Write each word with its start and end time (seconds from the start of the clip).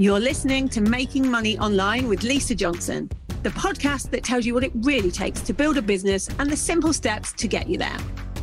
You're 0.00 0.18
listening 0.18 0.70
to 0.70 0.80
Making 0.80 1.30
Money 1.30 1.58
Online 1.58 2.08
with 2.08 2.22
Lisa 2.22 2.54
Johnson, 2.54 3.10
the 3.42 3.50
podcast 3.50 4.08
that 4.12 4.24
tells 4.24 4.46
you 4.46 4.54
what 4.54 4.64
it 4.64 4.72
really 4.76 5.10
takes 5.10 5.42
to 5.42 5.52
build 5.52 5.76
a 5.76 5.82
business 5.82 6.26
and 6.38 6.48
the 6.48 6.56
simple 6.56 6.94
steps 6.94 7.34
to 7.34 7.46
get 7.46 7.68
you 7.68 7.76
there. 7.76 7.98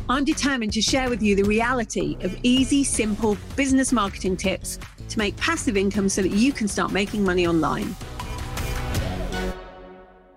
I'm 0.08 0.24
determined 0.24 0.72
to 0.74 0.80
share 0.80 1.10
with 1.10 1.20
you 1.20 1.34
the 1.34 1.42
reality 1.42 2.16
of 2.20 2.38
easy, 2.44 2.84
simple 2.84 3.36
business 3.56 3.90
marketing 3.92 4.36
tips 4.36 4.78
to 5.08 5.18
make 5.18 5.36
passive 5.36 5.76
income 5.76 6.08
so 6.08 6.22
that 6.22 6.30
you 6.30 6.52
can 6.52 6.68
start 6.68 6.92
making 6.92 7.24
money 7.24 7.44
online. 7.44 7.96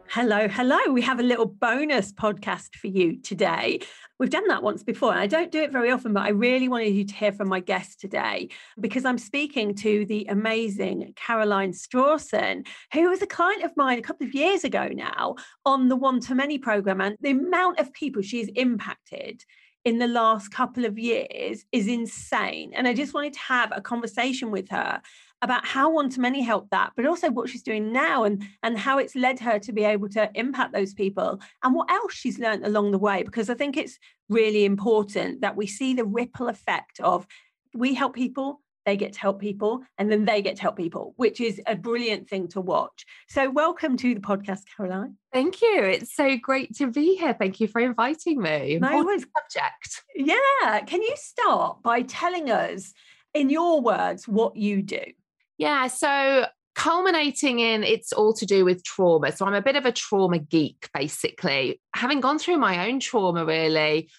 Hello, 0.10 0.48
hello. 0.48 0.80
We 0.92 1.04
have 1.04 1.20
a 1.20 1.24
little 1.24 1.46
bonus 1.46 2.12
podcast 2.12 2.76
for 2.78 2.88
you 2.88 3.22
today. 3.22 3.82
We've 4.22 4.30
done 4.30 4.50
that 4.50 4.62
once 4.62 4.84
before, 4.84 5.14
and 5.14 5.20
I 5.20 5.26
don't 5.26 5.52
do 5.52 5.64
it 5.64 5.72
very 5.72 5.90
often, 5.90 6.14
but 6.14 6.22
I 6.22 6.30
really 6.30 6.68
wanted 6.68 6.94
you 6.94 7.04
to 7.06 7.14
hear 7.16 7.32
from 7.32 7.50
my 7.50 7.60
guest 7.60 8.00
today 8.00 8.50
because 8.80 9.04
I'm 9.04 9.18
speaking 9.18 9.74
to 9.78 10.06
the 10.06 10.28
amazing 10.30 11.14
Caroline 11.16 11.72
Strawson, 11.72 12.68
who 12.94 13.10
was 13.10 13.24
a 13.24 13.26
client 13.26 13.64
of 13.64 13.76
mine 13.76 13.98
a 13.98 14.04
couple 14.04 14.28
of 14.28 14.36
years 14.36 14.64
ago 14.64 14.90
now 14.94 15.38
on 15.66 15.90
the 15.90 15.96
One 15.96 16.20
to 16.20 16.36
Many 16.36 16.60
program. 16.60 17.02
And 17.02 17.18
the 17.20 17.32
amount 17.32 17.80
of 17.80 17.92
people 17.94 18.22
she's 18.22 18.48
impacted 18.50 19.44
in 19.86 19.98
the 19.98 20.08
last 20.08 20.50
couple 20.50 20.86
of 20.86 21.00
years 21.00 21.66
is 21.72 21.88
insane. 21.88 22.74
And 22.76 22.88
I 22.88 22.94
just 22.94 23.16
wanted 23.16 23.34
to 23.34 23.40
have 23.40 23.72
a 23.76 23.82
conversation 23.82 24.52
with 24.52 24.70
her 24.70 25.02
about 25.42 25.66
how 25.66 25.90
one 25.90 26.10
to 26.10 26.20
many 26.20 26.42
helped 26.42 26.72
that 26.72 26.92
but 26.96 27.06
also 27.06 27.32
what 27.32 27.50
she's 27.50 27.64
doing 27.64 27.92
now 27.92 28.24
and 28.24 28.44
and 28.64 28.78
how 28.78 28.98
it's 28.98 29.16
led 29.16 29.40
her 29.40 29.60
to 29.60 29.72
be 29.72 29.84
able 29.84 30.10
to 30.10 30.30
impact 30.36 30.74
those 30.74 30.94
people 30.94 31.40
and 31.64 31.74
what 31.74 31.90
else 31.90 32.14
she's 32.14 32.40
learned 32.40 32.66
along 32.66 32.92
the 32.92 32.98
way 32.98 33.24
because 33.24 33.50
i 33.50 33.54
think 33.54 33.78
it's 33.78 33.98
really 34.30 34.66
important 34.66 35.42
that 35.42 35.56
we 35.56 35.68
see 35.68 35.94
the 35.94 36.06
ripple 36.06 36.48
effect 36.48 37.00
of 37.00 37.26
we 37.74 37.94
help 37.94 38.14
people 38.14 38.62
they 38.86 38.98
get 38.98 39.14
to 39.14 39.20
help 39.20 39.40
people 39.40 39.84
and 39.98 40.12
then 40.12 40.26
they 40.26 40.42
get 40.42 40.56
to 40.56 40.62
help 40.62 40.76
people 40.76 41.14
which 41.18 41.40
is 41.40 41.62
a 41.68 41.76
brilliant 41.76 42.28
thing 42.28 42.48
to 42.48 42.60
watch. 42.60 43.06
So 43.30 43.50
welcome 43.50 43.96
to 43.98 44.16
the 44.16 44.20
podcast 44.20 44.62
caroline. 44.76 45.18
Thank 45.32 45.62
you. 45.62 45.84
It's 45.84 46.16
so 46.16 46.36
great 46.38 46.76
to 46.78 46.88
be 46.88 47.16
here. 47.16 47.34
Thank 47.34 47.60
you 47.60 47.68
for 47.68 47.80
inviting 47.80 48.42
me. 48.42 48.80
No, 48.82 49.04
subject. 49.08 50.04
Yeah. 50.16 50.80
Can 50.88 51.02
you 51.02 51.14
start 51.16 51.84
by 51.84 52.02
telling 52.02 52.50
us 52.50 52.94
in 53.34 53.50
your 53.50 53.82
words 53.82 54.28
what 54.28 54.58
you 54.58 54.82
do 54.82 55.04
yeah. 55.62 55.86
So 55.86 56.48
culminating 56.74 57.60
in 57.60 57.84
it's 57.84 58.12
all 58.12 58.34
to 58.34 58.48
do 58.48 58.66
with 58.66 58.84
trauma. 58.84 59.32
So 59.32 59.46
I'm 59.46 59.54
a 59.54 59.62
bit 59.62 59.76
of 59.76 59.86
a 59.86 59.92
trauma 59.92 60.40
geek, 60.40 60.90
basically. 60.92 61.80
Having 61.96 62.22
gone 62.22 62.40
through 62.40 62.58
my 62.58 62.88
own 62.88 63.00
trauma, 63.00 63.46
really, 63.46 64.10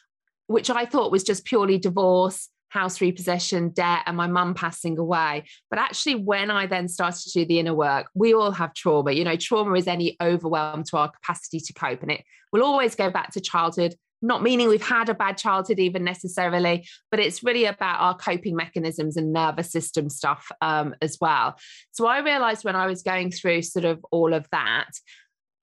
which 0.46 0.70
I 0.70 0.84
thought 0.84 1.10
was 1.10 1.24
just 1.24 1.44
purely 1.44 1.78
divorce, 1.78 2.48
house 2.68 3.00
repossession, 3.00 3.70
debt, 3.70 4.02
and 4.06 4.16
my 4.16 4.28
mum 4.28 4.54
passing 4.54 4.96
away. 4.98 5.42
But 5.68 5.80
actually, 5.80 6.14
when 6.14 6.48
I 6.48 6.66
then 6.66 6.86
started 6.86 7.22
to 7.22 7.40
do 7.40 7.44
the 7.44 7.58
inner 7.58 7.74
work, 7.74 8.06
we 8.14 8.34
all 8.34 8.52
have 8.52 8.72
trauma. 8.72 9.10
You 9.10 9.24
know, 9.24 9.34
trauma 9.34 9.74
is 9.74 9.88
any 9.88 10.16
overwhelm 10.22 10.84
to 10.84 10.96
our 10.96 11.10
capacity 11.10 11.58
to 11.58 11.72
cope, 11.72 12.02
and 12.02 12.12
it 12.12 12.22
will 12.52 12.62
always 12.62 12.94
go 12.94 13.10
back 13.10 13.32
to 13.32 13.40
childhood 13.40 13.96
not 14.22 14.42
meaning 14.42 14.68
we've 14.68 14.82
had 14.82 15.08
a 15.08 15.14
bad 15.14 15.36
childhood 15.36 15.78
even 15.78 16.04
necessarily, 16.04 16.86
but 17.10 17.20
it's 17.20 17.42
really 17.42 17.64
about 17.64 18.00
our 18.00 18.16
coping 18.16 18.56
mechanisms 18.56 19.16
and 19.16 19.32
nervous 19.32 19.70
system 19.70 20.08
stuff 20.08 20.50
um, 20.60 20.94
as 21.02 21.18
well. 21.20 21.56
So 21.90 22.06
I 22.06 22.20
realized 22.20 22.64
when 22.64 22.76
I 22.76 22.86
was 22.86 23.02
going 23.02 23.32
through 23.32 23.62
sort 23.62 23.84
of 23.84 24.04
all 24.10 24.32
of 24.32 24.46
that, 24.52 24.90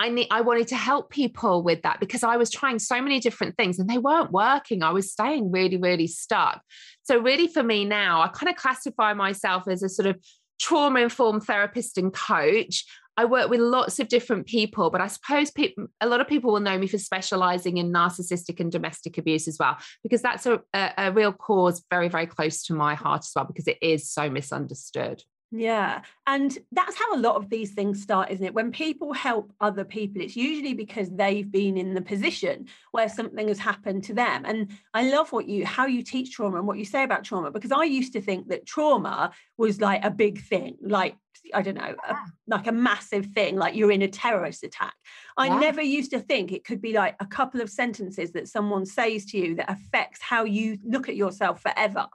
I 0.01 0.09
need 0.09 0.27
I 0.31 0.41
wanted 0.41 0.67
to 0.69 0.77
help 0.77 1.09
people 1.09 1.61
with 1.61 1.81
that 1.81 1.99
because 1.99 2.23
I 2.23 2.37
was 2.37 2.49
trying 2.49 2.79
so 2.79 3.01
many 3.01 3.19
different 3.19 3.57
things 3.57 3.79
and 3.79 3.89
they 3.89 3.97
weren't 3.97 4.31
working. 4.31 4.81
I 4.81 4.91
was 4.91 5.11
staying 5.11 5.51
really, 5.51 5.75
really 5.75 6.07
stuck. 6.07 6.61
So 7.03 7.19
really 7.19 7.47
for 7.47 7.63
me 7.63 7.83
now, 7.83 8.21
I 8.21 8.29
kind 8.29 8.49
of 8.49 8.55
classify 8.55 9.13
myself 9.13 9.67
as 9.67 9.83
a 9.83 9.89
sort 9.89 10.05
of 10.05 10.17
trauma 10.59 10.99
informed 10.99 11.43
therapist 11.43 11.97
and 11.97 12.13
coach. 12.13 12.85
I 13.17 13.25
work 13.25 13.49
with 13.49 13.59
lots 13.59 13.99
of 13.99 14.07
different 14.07 14.45
people, 14.45 14.89
but 14.89 15.01
I 15.01 15.07
suppose 15.07 15.51
a 15.99 16.07
lot 16.07 16.21
of 16.21 16.27
people 16.27 16.53
will 16.53 16.61
know 16.61 16.77
me 16.77 16.87
for 16.87 16.97
specializing 16.97 17.75
in 17.75 17.91
narcissistic 17.91 18.61
and 18.61 18.71
domestic 18.71 19.17
abuse 19.17 19.47
as 19.49 19.57
well, 19.59 19.77
because 20.03 20.21
that's 20.21 20.45
a, 20.45 20.61
a, 20.73 20.91
a 20.97 21.11
real 21.11 21.33
cause 21.33 21.83
very, 21.89 22.07
very 22.07 22.27
close 22.27 22.63
to 22.63 22.73
my 22.73 22.95
heart 22.95 23.21
as 23.21 23.31
well, 23.35 23.43
because 23.43 23.67
it 23.67 23.77
is 23.81 24.09
so 24.09 24.29
misunderstood. 24.29 25.21
Yeah. 25.51 26.01
And 26.27 26.55
that's 26.71 26.95
how 26.95 27.15
a 27.15 27.17
lot 27.17 27.35
of 27.35 27.49
these 27.49 27.71
things 27.71 28.01
start, 28.01 28.29
isn't 28.29 28.45
it? 28.45 28.53
When 28.53 28.71
people 28.71 29.13
help 29.13 29.51
other 29.59 29.83
people, 29.83 30.21
it's 30.21 30.35
usually 30.35 30.75
because 30.75 31.09
they've 31.09 31.49
been 31.49 31.75
in 31.75 31.95
the 31.95 32.01
position 32.01 32.67
where 32.91 33.09
something 33.09 33.47
has 33.47 33.57
happened 33.57 34.03
to 34.05 34.13
them. 34.13 34.45
And 34.45 34.69
I 34.93 35.09
love 35.09 35.31
what 35.31 35.47
you, 35.47 35.65
how 35.65 35.87
you 35.87 36.03
teach 36.03 36.33
trauma 36.33 36.57
and 36.57 36.67
what 36.67 36.77
you 36.77 36.85
say 36.85 37.03
about 37.03 37.23
trauma, 37.23 37.49
because 37.49 37.71
I 37.71 37.85
used 37.85 38.13
to 38.13 38.21
think 38.21 38.49
that 38.49 38.67
trauma 38.67 39.31
was 39.57 39.81
like 39.81 40.05
a 40.05 40.11
big 40.11 40.39
thing, 40.39 40.77
like, 40.81 41.15
I 41.51 41.63
don't 41.63 41.77
know, 41.77 41.95
a, 42.07 42.15
like 42.47 42.67
a 42.67 42.71
massive 42.71 43.27
thing, 43.27 43.55
like 43.55 43.73
you're 43.73 43.91
in 43.91 44.03
a 44.03 44.07
terrorist 44.07 44.63
attack. 44.63 44.93
I 45.35 45.47
yeah. 45.47 45.59
never 45.59 45.81
used 45.81 46.11
to 46.11 46.19
think 46.19 46.51
it 46.51 46.63
could 46.63 46.81
be 46.81 46.93
like 46.93 47.15
a 47.19 47.25
couple 47.25 47.61
of 47.61 47.71
sentences 47.71 48.33
that 48.33 48.49
someone 48.49 48.85
says 48.85 49.25
to 49.27 49.37
you 49.37 49.55
that 49.55 49.71
affects 49.71 50.21
how 50.21 50.43
you 50.43 50.77
look 50.83 51.09
at 51.09 51.15
yourself 51.15 51.61
forever. 51.61 52.05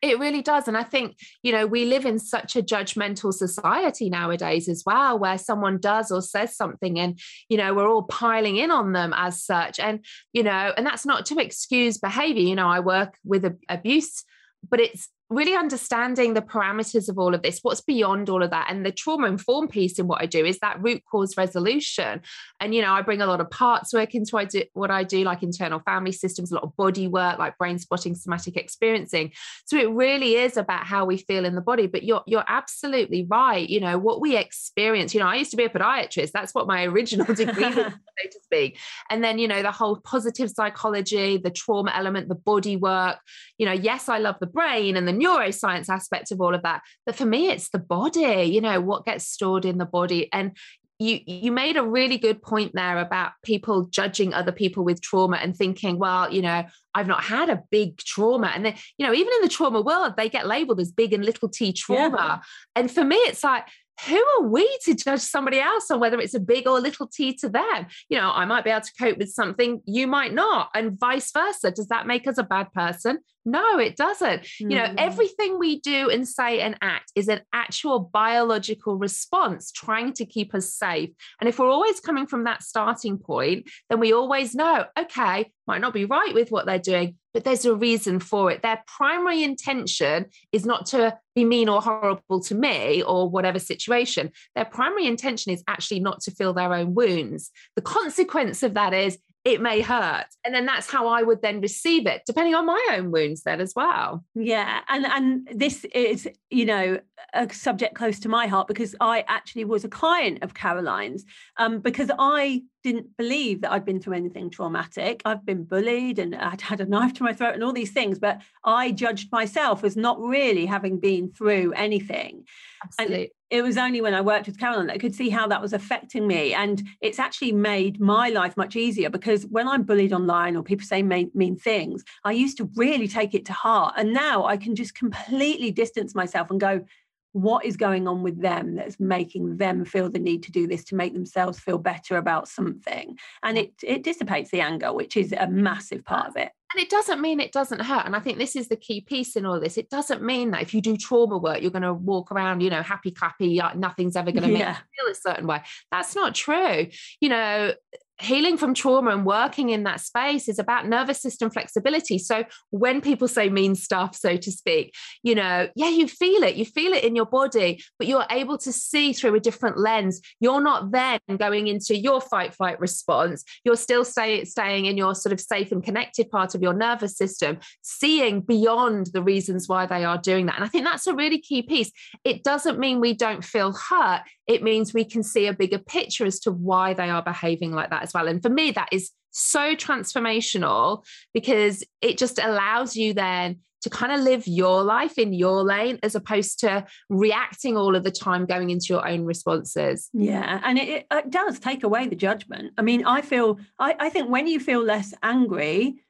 It 0.00 0.18
really 0.18 0.42
does. 0.42 0.68
And 0.68 0.76
I 0.76 0.84
think, 0.84 1.16
you 1.42 1.50
know, 1.50 1.66
we 1.66 1.84
live 1.84 2.06
in 2.06 2.18
such 2.18 2.54
a 2.54 2.62
judgmental 2.62 3.32
society 3.32 4.08
nowadays 4.08 4.68
as 4.68 4.84
well, 4.86 5.18
where 5.18 5.38
someone 5.38 5.78
does 5.78 6.12
or 6.12 6.22
says 6.22 6.56
something 6.56 7.00
and, 7.00 7.18
you 7.48 7.56
know, 7.56 7.74
we're 7.74 7.88
all 7.88 8.04
piling 8.04 8.56
in 8.56 8.70
on 8.70 8.92
them 8.92 9.12
as 9.16 9.42
such. 9.42 9.80
And, 9.80 10.04
you 10.32 10.44
know, 10.44 10.72
and 10.76 10.86
that's 10.86 11.04
not 11.04 11.26
to 11.26 11.40
excuse 11.40 11.98
behavior. 11.98 12.42
You 12.42 12.54
know, 12.54 12.68
I 12.68 12.80
work 12.80 13.18
with 13.24 13.52
abuse, 13.68 14.24
but 14.68 14.78
it's 14.80 15.08
really 15.30 15.54
understanding 15.54 16.32
the 16.32 16.40
parameters 16.40 17.08
of 17.08 17.18
all 17.18 17.34
of 17.34 17.42
this, 17.42 17.58
what's 17.60 17.82
beyond 17.82 18.30
all 18.30 18.42
of 18.42 18.50
that. 18.50 18.68
And 18.70 18.84
the 18.84 18.92
trauma 18.92 19.26
informed 19.26 19.70
piece 19.70 19.98
in 19.98 20.06
what 20.06 20.22
I 20.22 20.26
do 20.26 20.44
is 20.44 20.58
that 20.60 20.82
root 20.82 21.02
cause 21.10 21.36
resolution. 21.36 22.22
And, 22.60 22.74
you 22.74 22.80
know, 22.80 22.92
I 22.92 23.02
bring 23.02 23.20
a 23.20 23.26
lot 23.26 23.40
of 23.40 23.50
parts 23.50 23.92
work 23.92 24.14
into 24.14 24.30
what 24.32 24.40
I 24.40 24.44
do, 24.46 24.62
what 24.72 24.90
I 24.90 25.04
do 25.04 25.24
like 25.24 25.42
internal 25.42 25.80
family 25.80 26.12
systems, 26.12 26.50
a 26.50 26.54
lot 26.54 26.64
of 26.64 26.74
body 26.76 27.08
work, 27.08 27.38
like 27.38 27.58
brain 27.58 27.78
spotting, 27.78 28.14
somatic 28.14 28.56
experiencing. 28.56 29.32
So 29.66 29.76
it 29.76 29.90
really 29.90 30.36
is 30.36 30.56
about 30.56 30.86
how 30.86 31.04
we 31.04 31.18
feel 31.18 31.44
in 31.44 31.54
the 31.54 31.60
body. 31.60 31.86
But 31.86 32.04
you're, 32.04 32.22
you're 32.26 32.44
absolutely 32.46 33.26
right. 33.28 33.68
You 33.68 33.80
know, 33.80 33.98
what 33.98 34.22
we 34.22 34.34
experience, 34.34 35.12
you 35.12 35.20
know, 35.20 35.26
I 35.26 35.36
used 35.36 35.50
to 35.50 35.58
be 35.58 35.64
a 35.64 35.68
podiatrist. 35.68 36.32
That's 36.32 36.54
what 36.54 36.66
my 36.66 36.84
original 36.86 37.26
degree 37.34 37.64
was, 37.64 37.74
so 37.74 38.30
to 38.30 38.40
speak. 38.44 38.78
And 39.10 39.22
then, 39.22 39.38
you 39.38 39.46
know, 39.46 39.62
the 39.62 39.72
whole 39.72 39.96
positive 39.96 40.48
psychology, 40.48 41.36
the 41.36 41.50
trauma 41.50 41.92
element, 41.94 42.28
the 42.28 42.34
body 42.34 42.76
work, 42.76 43.18
you 43.58 43.66
know, 43.66 43.72
yes, 43.72 44.08
I 44.08 44.18
love 44.18 44.36
the 44.40 44.46
brain 44.46 44.96
and 44.96 45.06
the 45.06 45.17
neuroscience 45.18 45.88
aspect 45.88 46.30
of 46.30 46.40
all 46.40 46.54
of 46.54 46.62
that. 46.62 46.82
But 47.06 47.16
for 47.16 47.26
me, 47.26 47.48
it's 47.48 47.70
the 47.70 47.78
body, 47.78 48.44
you 48.44 48.60
know, 48.60 48.80
what 48.80 49.04
gets 49.04 49.26
stored 49.26 49.64
in 49.64 49.78
the 49.78 49.86
body. 49.86 50.28
And 50.32 50.56
you 50.98 51.20
you 51.26 51.52
made 51.52 51.76
a 51.76 51.82
really 51.82 52.18
good 52.18 52.42
point 52.42 52.72
there 52.74 52.98
about 52.98 53.32
people 53.44 53.84
judging 53.84 54.34
other 54.34 54.52
people 54.52 54.84
with 54.84 55.00
trauma 55.00 55.36
and 55.36 55.56
thinking 55.56 55.98
well 55.98 56.32
you 56.32 56.42
know 56.42 56.64
i've 56.94 57.06
not 57.06 57.22
had 57.22 57.48
a 57.48 57.62
big 57.70 57.96
trauma 57.98 58.48
and 58.48 58.64
then 58.64 58.74
you 58.98 59.06
know 59.06 59.14
even 59.14 59.32
in 59.34 59.42
the 59.42 59.48
trauma 59.48 59.80
world 59.80 60.14
they 60.16 60.28
get 60.28 60.46
labeled 60.46 60.80
as 60.80 60.90
big 60.90 61.12
and 61.12 61.24
little 61.24 61.48
t 61.48 61.72
trauma 61.72 62.16
yeah. 62.18 62.38
and 62.74 62.90
for 62.90 63.04
me 63.04 63.16
it's 63.16 63.44
like 63.44 63.64
who 64.06 64.24
are 64.38 64.46
we 64.46 64.78
to 64.82 64.94
judge 64.94 65.20
somebody 65.20 65.58
else 65.58 65.90
on 65.90 66.00
whether 66.00 66.18
it's 66.18 66.34
a 66.34 66.40
big 66.40 66.66
or 66.66 66.78
a 66.78 66.80
little 66.80 67.06
t 67.06 67.34
to 67.34 67.48
them? 67.48 67.86
You 68.08 68.18
know, 68.18 68.30
I 68.30 68.44
might 68.44 68.64
be 68.64 68.70
able 68.70 68.82
to 68.82 68.92
cope 68.98 69.18
with 69.18 69.30
something, 69.30 69.82
you 69.86 70.06
might 70.06 70.32
not, 70.32 70.70
and 70.74 70.98
vice 70.98 71.30
versa. 71.32 71.70
Does 71.70 71.88
that 71.88 72.06
make 72.06 72.26
us 72.26 72.38
a 72.38 72.42
bad 72.42 72.72
person? 72.72 73.18
No, 73.44 73.78
it 73.78 73.96
doesn't. 73.96 74.42
Mm. 74.42 74.46
You 74.60 74.68
know, 74.68 74.84
mm. 74.84 74.94
everything 74.98 75.58
we 75.58 75.80
do 75.80 76.10
and 76.10 76.28
say 76.28 76.60
and 76.60 76.76
act 76.82 77.12
is 77.14 77.28
an 77.28 77.40
actual 77.52 77.98
biological 77.98 78.96
response 78.96 79.72
trying 79.72 80.12
to 80.14 80.26
keep 80.26 80.54
us 80.54 80.72
safe. 80.72 81.10
And 81.40 81.48
if 81.48 81.58
we're 81.58 81.70
always 81.70 82.00
coming 82.00 82.26
from 82.26 82.44
that 82.44 82.62
starting 82.62 83.18
point, 83.18 83.68
then 83.88 84.00
we 84.00 84.12
always 84.12 84.54
know, 84.54 84.84
okay, 84.98 85.50
might 85.66 85.80
not 85.80 85.94
be 85.94 86.04
right 86.04 86.34
with 86.34 86.50
what 86.50 86.66
they're 86.66 86.78
doing, 86.78 87.16
but 87.34 87.44
there's 87.44 87.64
a 87.64 87.74
reason 87.74 88.20
for 88.20 88.50
it. 88.50 88.62
Their 88.62 88.82
primary 88.86 89.42
intention 89.42 90.26
is 90.52 90.64
not 90.64 90.86
to 90.86 91.18
be 91.34 91.44
mean 91.44 91.68
or 91.68 91.80
horrible 91.80 92.40
to 92.40 92.54
me 92.54 93.02
or 93.02 93.28
whatever 93.28 93.58
situation. 93.58 94.30
Their 94.54 94.64
primary 94.64 95.06
intention 95.06 95.52
is 95.52 95.62
actually 95.68 96.00
not 96.00 96.20
to 96.22 96.30
feel 96.30 96.52
their 96.52 96.72
own 96.72 96.94
wounds. 96.94 97.50
The 97.76 97.82
consequence 97.82 98.62
of 98.62 98.74
that 98.74 98.94
is 98.94 99.18
it 99.48 99.60
may 99.60 99.80
hurt. 99.80 100.26
And 100.44 100.54
then 100.54 100.66
that's 100.66 100.90
how 100.90 101.08
i 101.08 101.22
would 101.22 101.42
then 101.42 101.60
receive 101.60 102.06
it 102.06 102.22
depending 102.26 102.54
on 102.54 102.66
my 102.66 102.88
own 102.92 103.10
wounds 103.10 103.42
then 103.42 103.60
as 103.60 103.74
well. 103.74 104.24
Yeah 104.34 104.80
and 104.88 105.06
and 105.06 105.48
this 105.52 105.84
is 105.86 106.28
you 106.50 106.64
know 106.64 107.00
a 107.34 107.52
subject 107.52 107.94
close 107.94 108.18
to 108.20 108.28
my 108.28 108.46
heart 108.46 108.68
because 108.68 108.94
i 109.00 109.24
actually 109.28 109.64
was 109.64 109.84
a 109.84 109.88
client 109.88 110.38
of 110.42 110.54
caroline's 110.54 111.24
um, 111.58 111.80
because 111.80 112.10
i 112.18 112.62
didn't 112.82 113.16
believe 113.16 113.60
that 113.60 113.72
i'd 113.72 113.84
been 113.84 114.00
through 114.00 114.14
anything 114.14 114.48
traumatic. 114.50 115.20
I've 115.24 115.44
been 115.44 115.64
bullied 115.64 116.18
and 116.18 116.34
i'd 116.34 116.60
had 116.60 116.80
a 116.80 116.86
knife 116.86 117.14
to 117.14 117.24
my 117.24 117.32
throat 117.32 117.54
and 117.54 117.64
all 117.64 117.72
these 117.72 117.92
things 117.92 118.18
but 118.18 118.40
i 118.64 118.90
judged 118.90 119.30
myself 119.32 119.84
as 119.84 119.96
not 119.96 120.20
really 120.20 120.66
having 120.66 121.00
been 121.00 121.30
through 121.30 121.72
anything. 121.72 122.44
Absolutely. 122.84 123.22
And 123.24 123.30
it 123.50 123.62
was 123.62 123.78
only 123.78 124.00
when 124.00 124.14
I 124.14 124.20
worked 124.20 124.46
with 124.46 124.58
Caroline 124.58 124.88
that 124.88 124.94
I 124.94 124.98
could 124.98 125.14
see 125.14 125.30
how 125.30 125.46
that 125.48 125.62
was 125.62 125.72
affecting 125.72 126.26
me. 126.26 126.52
And 126.52 126.82
it's 127.00 127.18
actually 127.18 127.52
made 127.52 127.98
my 127.98 128.28
life 128.28 128.56
much 128.56 128.76
easier 128.76 129.08
because 129.08 129.46
when 129.46 129.66
I'm 129.66 129.84
bullied 129.84 130.12
online 130.12 130.56
or 130.56 130.62
people 130.62 130.86
say 130.86 131.02
mean, 131.02 131.30
mean 131.34 131.56
things, 131.56 132.04
I 132.24 132.32
used 132.32 132.58
to 132.58 132.68
really 132.76 133.08
take 133.08 133.34
it 133.34 133.46
to 133.46 133.52
heart. 133.52 133.94
And 133.96 134.12
now 134.12 134.44
I 134.44 134.58
can 134.58 134.74
just 134.74 134.94
completely 134.94 135.70
distance 135.70 136.14
myself 136.14 136.50
and 136.50 136.60
go, 136.60 136.84
what 137.32 137.64
is 137.64 137.76
going 137.76 138.08
on 138.08 138.22
with 138.22 138.40
them 138.40 138.74
that's 138.74 138.98
making 138.98 139.58
them 139.58 139.84
feel 139.84 140.10
the 140.10 140.18
need 140.18 140.42
to 140.42 140.52
do 140.52 140.66
this 140.66 140.84
to 140.84 140.94
make 140.94 141.12
themselves 141.12 141.60
feel 141.60 141.78
better 141.78 142.16
about 142.16 142.48
something 142.48 143.18
and 143.42 143.58
it 143.58 143.72
it 143.82 144.02
dissipates 144.02 144.50
the 144.50 144.62
anger 144.62 144.92
which 144.94 145.14
is 145.16 145.32
a 145.32 145.46
massive 145.46 146.02
part 146.04 146.26
of 146.26 146.36
it 146.36 146.50
and 146.72 146.82
it 146.82 146.90
doesn't 146.90 147.20
mean 147.20 147.40
it 147.40 147.52
doesn't 147.52 147.80
hurt 147.80 148.04
and 148.04 148.14
i 148.14 148.20
think 148.20 148.38
this 148.38 148.56
is 148.56 148.68
the 148.68 148.76
key 148.76 149.00
piece 149.00 149.36
in 149.36 149.46
all 149.46 149.60
this 149.60 149.78
it 149.78 149.88
doesn't 149.90 150.22
mean 150.22 150.50
that 150.50 150.62
if 150.62 150.74
you 150.74 150.80
do 150.80 150.96
trauma 150.96 151.38
work 151.38 151.60
you're 151.60 151.70
going 151.70 151.82
to 151.82 151.94
walk 151.94 152.30
around 152.32 152.60
you 152.60 152.70
know 152.70 152.82
happy 152.82 153.10
clappy 153.10 153.60
uh, 153.60 153.72
nothing's 153.74 154.16
ever 154.16 154.30
going 154.32 154.42
to 154.42 154.48
make 154.48 154.58
yeah. 154.58 154.76
you 154.96 155.04
feel 155.04 155.12
a 155.12 155.14
certain 155.14 155.46
way 155.46 155.62
that's 155.90 156.14
not 156.14 156.34
true 156.34 156.86
you 157.20 157.28
know 157.28 157.72
healing 158.20 158.56
from 158.56 158.74
trauma 158.74 159.10
and 159.10 159.24
working 159.24 159.70
in 159.70 159.84
that 159.84 160.00
space 160.00 160.48
is 160.48 160.58
about 160.58 160.88
nervous 160.88 161.20
system 161.20 161.50
flexibility. 161.50 162.18
So 162.18 162.44
when 162.70 163.00
people 163.00 163.28
say 163.28 163.48
mean 163.48 163.74
stuff, 163.74 164.16
so 164.16 164.36
to 164.36 164.50
speak, 164.50 164.94
you 165.22 165.34
know, 165.34 165.68
yeah, 165.74 165.88
you 165.88 166.08
feel 166.08 166.42
it, 166.42 166.56
you 166.56 166.64
feel 166.64 166.92
it 166.92 167.04
in 167.04 167.14
your 167.14 167.26
body, 167.26 167.82
but 167.98 168.08
you're 168.08 168.26
able 168.30 168.58
to 168.58 168.72
see 168.72 169.12
through 169.12 169.34
a 169.36 169.40
different 169.40 169.78
lens. 169.78 170.20
You're 170.40 170.60
not 170.60 170.90
then 170.90 171.20
going 171.36 171.68
into 171.68 171.96
your 171.96 172.20
fight 172.20 172.54
flight 172.54 172.80
response. 172.80 173.44
You're 173.64 173.76
still 173.76 174.04
stay, 174.04 174.44
staying 174.44 174.86
in 174.86 174.96
your 174.96 175.14
sort 175.14 175.32
of 175.32 175.40
safe 175.40 175.70
and 175.70 175.82
connected 175.82 176.30
part 176.30 176.54
of 176.54 176.62
your 176.62 176.74
nervous 176.74 177.16
system, 177.16 177.58
seeing 177.82 178.40
beyond 178.40 179.10
the 179.12 179.22
reasons 179.22 179.68
why 179.68 179.86
they 179.86 180.04
are 180.04 180.18
doing 180.18 180.46
that. 180.46 180.56
And 180.56 180.64
I 180.64 180.68
think 180.68 180.84
that's 180.84 181.06
a 181.06 181.14
really 181.14 181.38
key 181.38 181.62
piece. 181.62 181.92
It 182.24 182.42
doesn't 182.42 182.78
mean 182.78 183.00
we 183.00 183.14
don't 183.14 183.44
feel 183.44 183.72
hurt. 183.72 184.22
It 184.48 184.62
means 184.62 184.92
we 184.92 185.04
can 185.04 185.22
see 185.22 185.46
a 185.46 185.52
bigger 185.52 185.78
picture 185.78 186.24
as 186.24 186.40
to 186.40 186.50
why 186.50 186.94
they 186.94 187.10
are 187.10 187.22
behaving 187.22 187.72
like 187.72 187.90
that 187.90 188.02
as 188.02 188.12
well. 188.12 188.26
And 188.26 188.42
for 188.42 188.48
me, 188.48 188.72
that 188.72 188.88
is 188.90 189.12
so 189.30 189.76
transformational 189.76 191.04
because 191.34 191.84
it 192.00 192.18
just 192.18 192.38
allows 192.38 192.96
you 192.96 193.12
then 193.12 193.58
to 193.82 193.90
kind 193.90 194.12
of 194.12 194.20
live 194.20 194.46
your 194.46 194.82
life 194.82 195.18
in 195.18 195.32
your 195.32 195.62
lane 195.62 195.98
as 196.02 196.14
opposed 196.14 196.58
to 196.60 196.84
reacting 197.08 197.76
all 197.76 197.94
of 197.94 198.02
the 198.02 198.10
time 198.10 198.44
going 198.44 198.70
into 198.70 198.86
your 198.88 199.06
own 199.06 199.24
responses 199.24 200.10
yeah 200.12 200.60
and 200.64 200.78
it, 200.78 200.88
it 200.88 201.06
uh, 201.10 201.22
does 201.28 201.60
take 201.60 201.84
away 201.84 202.08
the 202.08 202.16
judgment 202.16 202.72
i 202.76 202.82
mean 202.82 203.04
i 203.04 203.20
feel 203.20 203.58
I, 203.78 203.94
I 204.00 204.08
think 204.08 204.30
when 204.30 204.48
you 204.48 204.58
feel 204.58 204.82
less 204.82 205.14
angry 205.22 206.02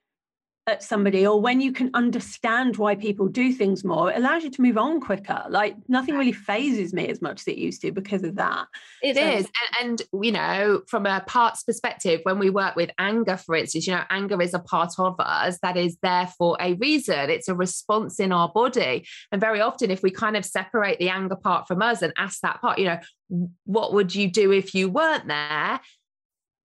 at 0.69 0.83
somebody 0.83 1.27
or 1.27 1.41
when 1.41 1.61
you 1.61 1.73
can 1.73 1.91
understand 1.95 2.77
why 2.77 2.95
people 2.95 3.29
do 3.29 3.53
things 3.53 3.85
more, 3.85 4.11
it 4.11 4.17
allows 4.17 4.45
you 4.45 4.51
to 4.51 4.63
move 4.63 4.79
on 4.79 5.01
quicker. 5.01 5.45
Like 5.49 5.77
nothing 5.89 6.17
really 6.17 6.33
phases 6.33 6.93
me 6.93 7.09
as 7.09 7.23
much 7.23 7.41
as 7.41 7.49
it 7.49 7.59
used 7.59 7.83
to 7.83 7.93
because 7.93 8.23
of 8.23 8.37
that. 8.37 8.67
It 9.03 9.17
so, 9.17 9.23
is, 9.23 9.49
and, 9.81 10.01
and, 10.01 10.25
you 10.25 10.33
know, 10.33 10.83
from 10.87 11.07
a 11.07 11.21
parts 11.27 11.63
perspective, 11.63 12.21
when 12.25 12.39
we 12.39 12.51
work 12.51 12.77
with 12.77 12.91
anger, 12.99 13.37
for 13.37 13.55
instance, 13.55 13.87
you 13.87 13.95
know, 13.95 14.05
anger 14.11 14.41
is 14.41 14.55
a 14.55 14.59
part 14.59 14.93
of 14.99 15.17
us 15.19 15.59
that 15.63 15.77
is 15.77 15.97
there 16.03 16.27
for 16.39 16.57
a 16.61 16.75
reason. 16.75 17.31
It's 17.31 17.49
a 17.49 17.55
response 17.55 18.21
in 18.21 18.33
our 18.33 18.49
body. 18.49 19.07
And 19.33 19.41
very 19.41 19.61
often, 19.61 19.91
if 19.91 20.03
we 20.03 20.11
kind 20.11 20.37
of 20.37 20.45
separate 20.45 20.99
the 20.99 21.09
anger 21.09 21.37
part 21.37 21.67
from 21.67 21.83
us 21.83 22.03
and 22.03 22.13
ask 22.17 22.41
that 22.41 22.61
part, 22.61 22.79
you 22.79 22.85
know, 22.85 22.99
what 23.65 23.93
would 23.93 24.15
you 24.15 24.31
do 24.31 24.53
if 24.53 24.75
you 24.75 24.89
weren't 24.89 25.29
there? 25.29 25.81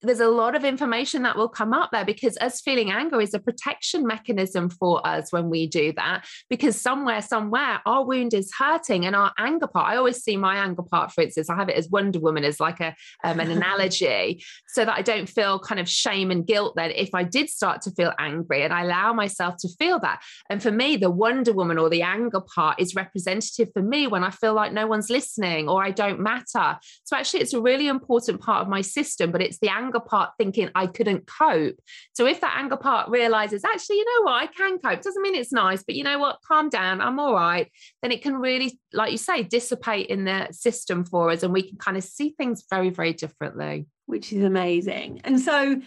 There's 0.03 0.19
a 0.19 0.27
lot 0.27 0.55
of 0.55 0.63
information 0.63 1.23
that 1.23 1.35
will 1.35 1.49
come 1.49 1.73
up 1.73 1.89
there 1.91 2.05
because 2.05 2.37
us 2.39 2.61
feeling 2.61 2.91
anger 2.91 3.19
is 3.19 3.33
a 3.33 3.39
protection 3.39 4.05
mechanism 4.05 4.69
for 4.69 5.05
us 5.05 5.31
when 5.31 5.49
we 5.49 5.67
do 5.67 5.91
that 5.93 6.25
because 6.49 6.79
somewhere 6.79 7.21
somewhere 7.21 7.81
our 7.85 8.05
wound 8.05 8.33
is 8.33 8.51
hurting 8.57 9.05
and 9.05 9.15
our 9.15 9.33
anger 9.37 9.67
part 9.67 9.89
i 9.89 9.95
always 9.95 10.21
see 10.21 10.37
my 10.37 10.57
anger 10.57 10.83
part 10.83 11.11
for 11.11 11.21
instance 11.21 11.49
i 11.49 11.55
have 11.55 11.69
it 11.69 11.75
as 11.75 11.89
wonder 11.89 12.19
woman 12.19 12.43
as 12.43 12.59
like 12.59 12.79
a 12.79 12.95
um, 13.23 13.39
an 13.39 13.49
analogy 13.49 14.43
so 14.67 14.85
that 14.85 14.97
i 14.97 15.01
don't 15.01 15.29
feel 15.29 15.57
kind 15.59 15.79
of 15.79 15.89
shame 15.89 16.29
and 16.29 16.45
guilt 16.45 16.73
then 16.75 16.91
if 16.91 17.09
i 17.13 17.23
did 17.23 17.49
start 17.49 17.81
to 17.81 17.91
feel 17.91 18.13
angry 18.19 18.63
and 18.63 18.73
i 18.73 18.83
allow 18.83 19.13
myself 19.13 19.55
to 19.57 19.69
feel 19.79 19.99
that. 19.99 20.21
And 20.49 20.61
for 20.61 20.71
me 20.71 20.97
the 20.97 21.09
wonder 21.09 21.53
woman 21.53 21.77
or 21.77 21.89
the 21.89 22.01
anger 22.01 22.41
part 22.41 22.79
is 22.79 22.95
representative 22.95 23.69
for 23.73 23.81
me 23.81 24.07
when 24.07 24.23
i 24.23 24.29
feel 24.29 24.53
like 24.53 24.73
no 24.73 24.87
one's 24.87 25.09
listening 25.09 25.67
or 25.67 25.83
i 25.83 25.91
don't 25.91 26.19
matter. 26.19 26.77
So 27.03 27.15
actually 27.15 27.41
it's 27.41 27.53
a 27.53 27.61
really 27.61 27.87
important 27.87 28.41
part 28.41 28.61
of 28.61 28.67
my 28.67 28.81
system 28.81 29.31
but 29.31 29.41
it's 29.41 29.59
the 29.59 29.69
anger 29.69 29.92
anger 29.93 30.05
part 30.05 30.31
thinking 30.37 30.69
I 30.75 30.87
couldn't 30.87 31.27
cope. 31.27 31.79
So 32.13 32.25
if 32.25 32.41
that 32.41 32.55
anger 32.57 32.77
part 32.77 33.09
realizes, 33.09 33.63
actually, 33.63 33.97
you 33.97 34.05
know 34.05 34.25
what, 34.25 34.41
I 34.41 34.47
can 34.47 34.79
cope, 34.79 35.01
doesn't 35.01 35.21
mean 35.21 35.35
it's 35.35 35.51
nice, 35.51 35.83
but 35.83 35.95
you 35.95 36.03
know 36.03 36.19
what, 36.19 36.39
calm 36.45 36.69
down, 36.69 37.01
I'm 37.01 37.19
all 37.19 37.33
right, 37.33 37.71
then 38.01 38.11
it 38.11 38.21
can 38.21 38.35
really, 38.35 38.79
like 38.91 39.11
you 39.11 39.17
say, 39.17 39.43
dissipate 39.43 40.07
in 40.07 40.25
the 40.25 40.47
system 40.51 41.05
for 41.05 41.31
us 41.31 41.43
and 41.43 41.53
we 41.53 41.63
can 41.63 41.77
kind 41.77 41.97
of 41.97 42.03
see 42.03 42.33
things 42.37 42.63
very, 42.69 42.89
very 42.89 43.13
differently. 43.13 43.87
Which 44.05 44.33
is 44.33 44.43
amazing. 44.43 45.21
And 45.23 45.39
so 45.39 45.81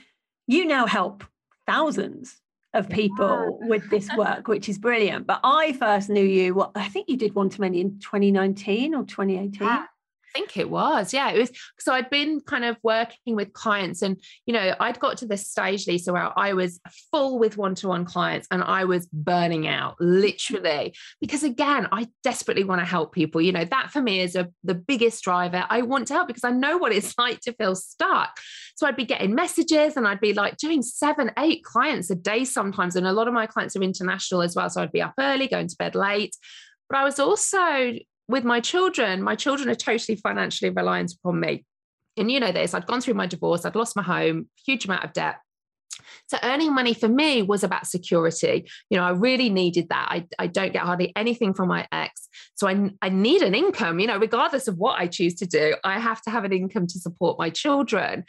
you 0.47 0.65
now 0.65 0.87
help 0.87 1.23
thousands 1.67 2.35
of 2.73 2.89
people 2.89 3.59
yeah. 3.61 3.69
with 3.69 3.91
this 3.91 4.09
work, 4.17 4.49
which 4.49 4.69
is 4.69 4.79
brilliant. 4.79 5.27
But 5.27 5.41
I 5.45 5.73
first 5.75 6.09
knew 6.09 6.25
you, 6.25 6.55
what 6.55 6.71
I 6.75 6.89
think 6.89 7.09
you 7.11 7.17
did 7.17 7.35
one 7.35 7.51
to 7.51 7.61
many 7.61 7.81
in 7.81 7.99
2019 7.99 8.95
or 8.95 9.05
2018. 9.05 9.67
Yeah 9.67 9.87
think 10.37 10.57
it 10.57 10.71
was. 10.71 11.15
Yeah, 11.15 11.31
it 11.31 11.39
was. 11.39 11.51
So 11.79 11.93
I'd 11.93 12.11
been 12.11 12.41
kind 12.41 12.65
of 12.65 12.77
working 12.83 13.37
with 13.37 13.53
clients, 13.53 14.03
and 14.03 14.21
you 14.45 14.53
know, 14.53 14.75
I'd 14.79 15.01
got 15.01 15.19
to 15.19 15.27
this 15.27 15.49
stage, 15.49 15.87
Lisa, 15.87 16.13
where 16.13 16.39
I 16.39 16.53
was 16.53 16.81
full 17.11 17.39
with 17.39 17.57
one-to-one 17.57 18.05
clients, 18.05 18.47
and 18.51 18.63
I 18.63 18.85
was 18.85 19.07
burning 19.07 19.67
out, 19.67 19.97
literally, 20.01 20.95
because 21.21 21.43
again, 21.43 21.89
I 21.93 22.09
desperately 22.23 22.65
want 22.65 22.81
to 22.81 22.85
help 22.85 23.13
people. 23.13 23.41
You 23.41 23.53
know, 23.53 23.65
that 23.65 23.91
for 23.91 24.03
me 24.03 24.21
is 24.21 24.37
a, 24.37 24.49
the 24.63 24.75
biggest 24.75 25.25
driver. 25.25 25.65
I 25.69 25.83
want 25.83 26.09
to 26.09 26.15
help 26.15 26.29
because 26.29 26.45
I 26.45 26.51
know 26.51 26.77
what 26.77 26.93
it's 26.93 27.17
like 27.19 27.41
to 27.41 27.53
feel 27.55 27.75
stuck. 27.75 28.39
So 28.77 28.87
I'd 28.87 28.97
be 28.97 29.05
getting 29.05 29.35
messages, 29.35 29.97
and 29.97 30.07
I'd 30.07 30.21
be 30.21 30.35
like 30.35 30.57
doing 30.59 30.83
seven, 30.83 31.33
eight 31.39 31.65
clients 31.65 32.11
a 32.11 32.15
day 32.15 32.45
sometimes, 32.45 32.97
and 32.97 33.07
a 33.07 33.13
lot 33.13 33.29
of 33.29 33.35
my 33.35 33.47
clients 33.47 33.77
are 33.77 33.83
international 33.83 34.43
as 34.43 34.55
well. 34.55 34.69
So 34.69 34.83
I'd 34.83 34.93
be 34.93 35.03
up 35.03 35.15
early, 35.19 35.49
going 35.49 35.69
to 35.69 35.77
bed 35.79 35.95
late. 35.95 36.37
But 36.89 36.99
I 36.99 37.05
was 37.05 37.19
also 37.19 37.95
with 38.29 38.45
my 38.45 38.61
children, 38.61 39.23
my 39.23 39.35
children 39.35 39.69
are 39.69 39.75
totally 39.75 40.17
financially 40.17 40.71
reliant 40.71 41.13
upon 41.13 41.41
me. 41.41 41.65
And 42.17 42.31
you 42.31 42.41
know 42.41 42.53
this, 42.53 42.75
I'd 42.75 42.87
gone 42.87 43.01
through 43.01 43.15
my 43.15 43.27
divorce, 43.27 43.65
I'd 43.65 43.77
lost 43.77 43.97
my 43.97 44.03
home, 44.03 44.49
huge 44.65 44.87
amount 44.87 45.05
of 45.05 45.13
debt. 45.13 45.37
So 46.29 46.39
earning 46.43 46.75
money 46.75 46.95
for 46.95 47.09
me 47.09 47.43
was 47.43 47.63
about 47.63 47.87
security. 47.87 48.69
You 48.91 48.99
know, 48.99 49.05
I 49.05 49.11
really 49.11 49.49
needed 49.49 49.89
that. 49.91 50.09
I, 50.11 50.27
I 50.39 50.47
don't 50.47 50.73
get 50.73 50.83
hardly 50.83 51.13
anything 51.15 51.55
from 51.55 51.69
my 51.69 51.87
ex. 51.93 52.29
So 52.55 52.69
I, 52.69 52.91
I 53.01 53.09
need 53.11 53.43
an 53.43 53.55
income, 53.55 54.01
you 54.01 54.07
know, 54.07 54.19
regardless 54.19 54.67
of 54.67 54.77
what 54.77 54.99
I 54.99 55.07
choose 55.07 55.35
to 55.37 55.47
do, 55.47 55.77
I 55.85 55.99
have 55.99 56.21
to 56.23 56.31
have 56.31 56.45
an 56.45 56.53
income 56.53 56.87
to 56.89 56.99
support 56.99 57.39
my 57.39 57.51
children. 57.51 58.25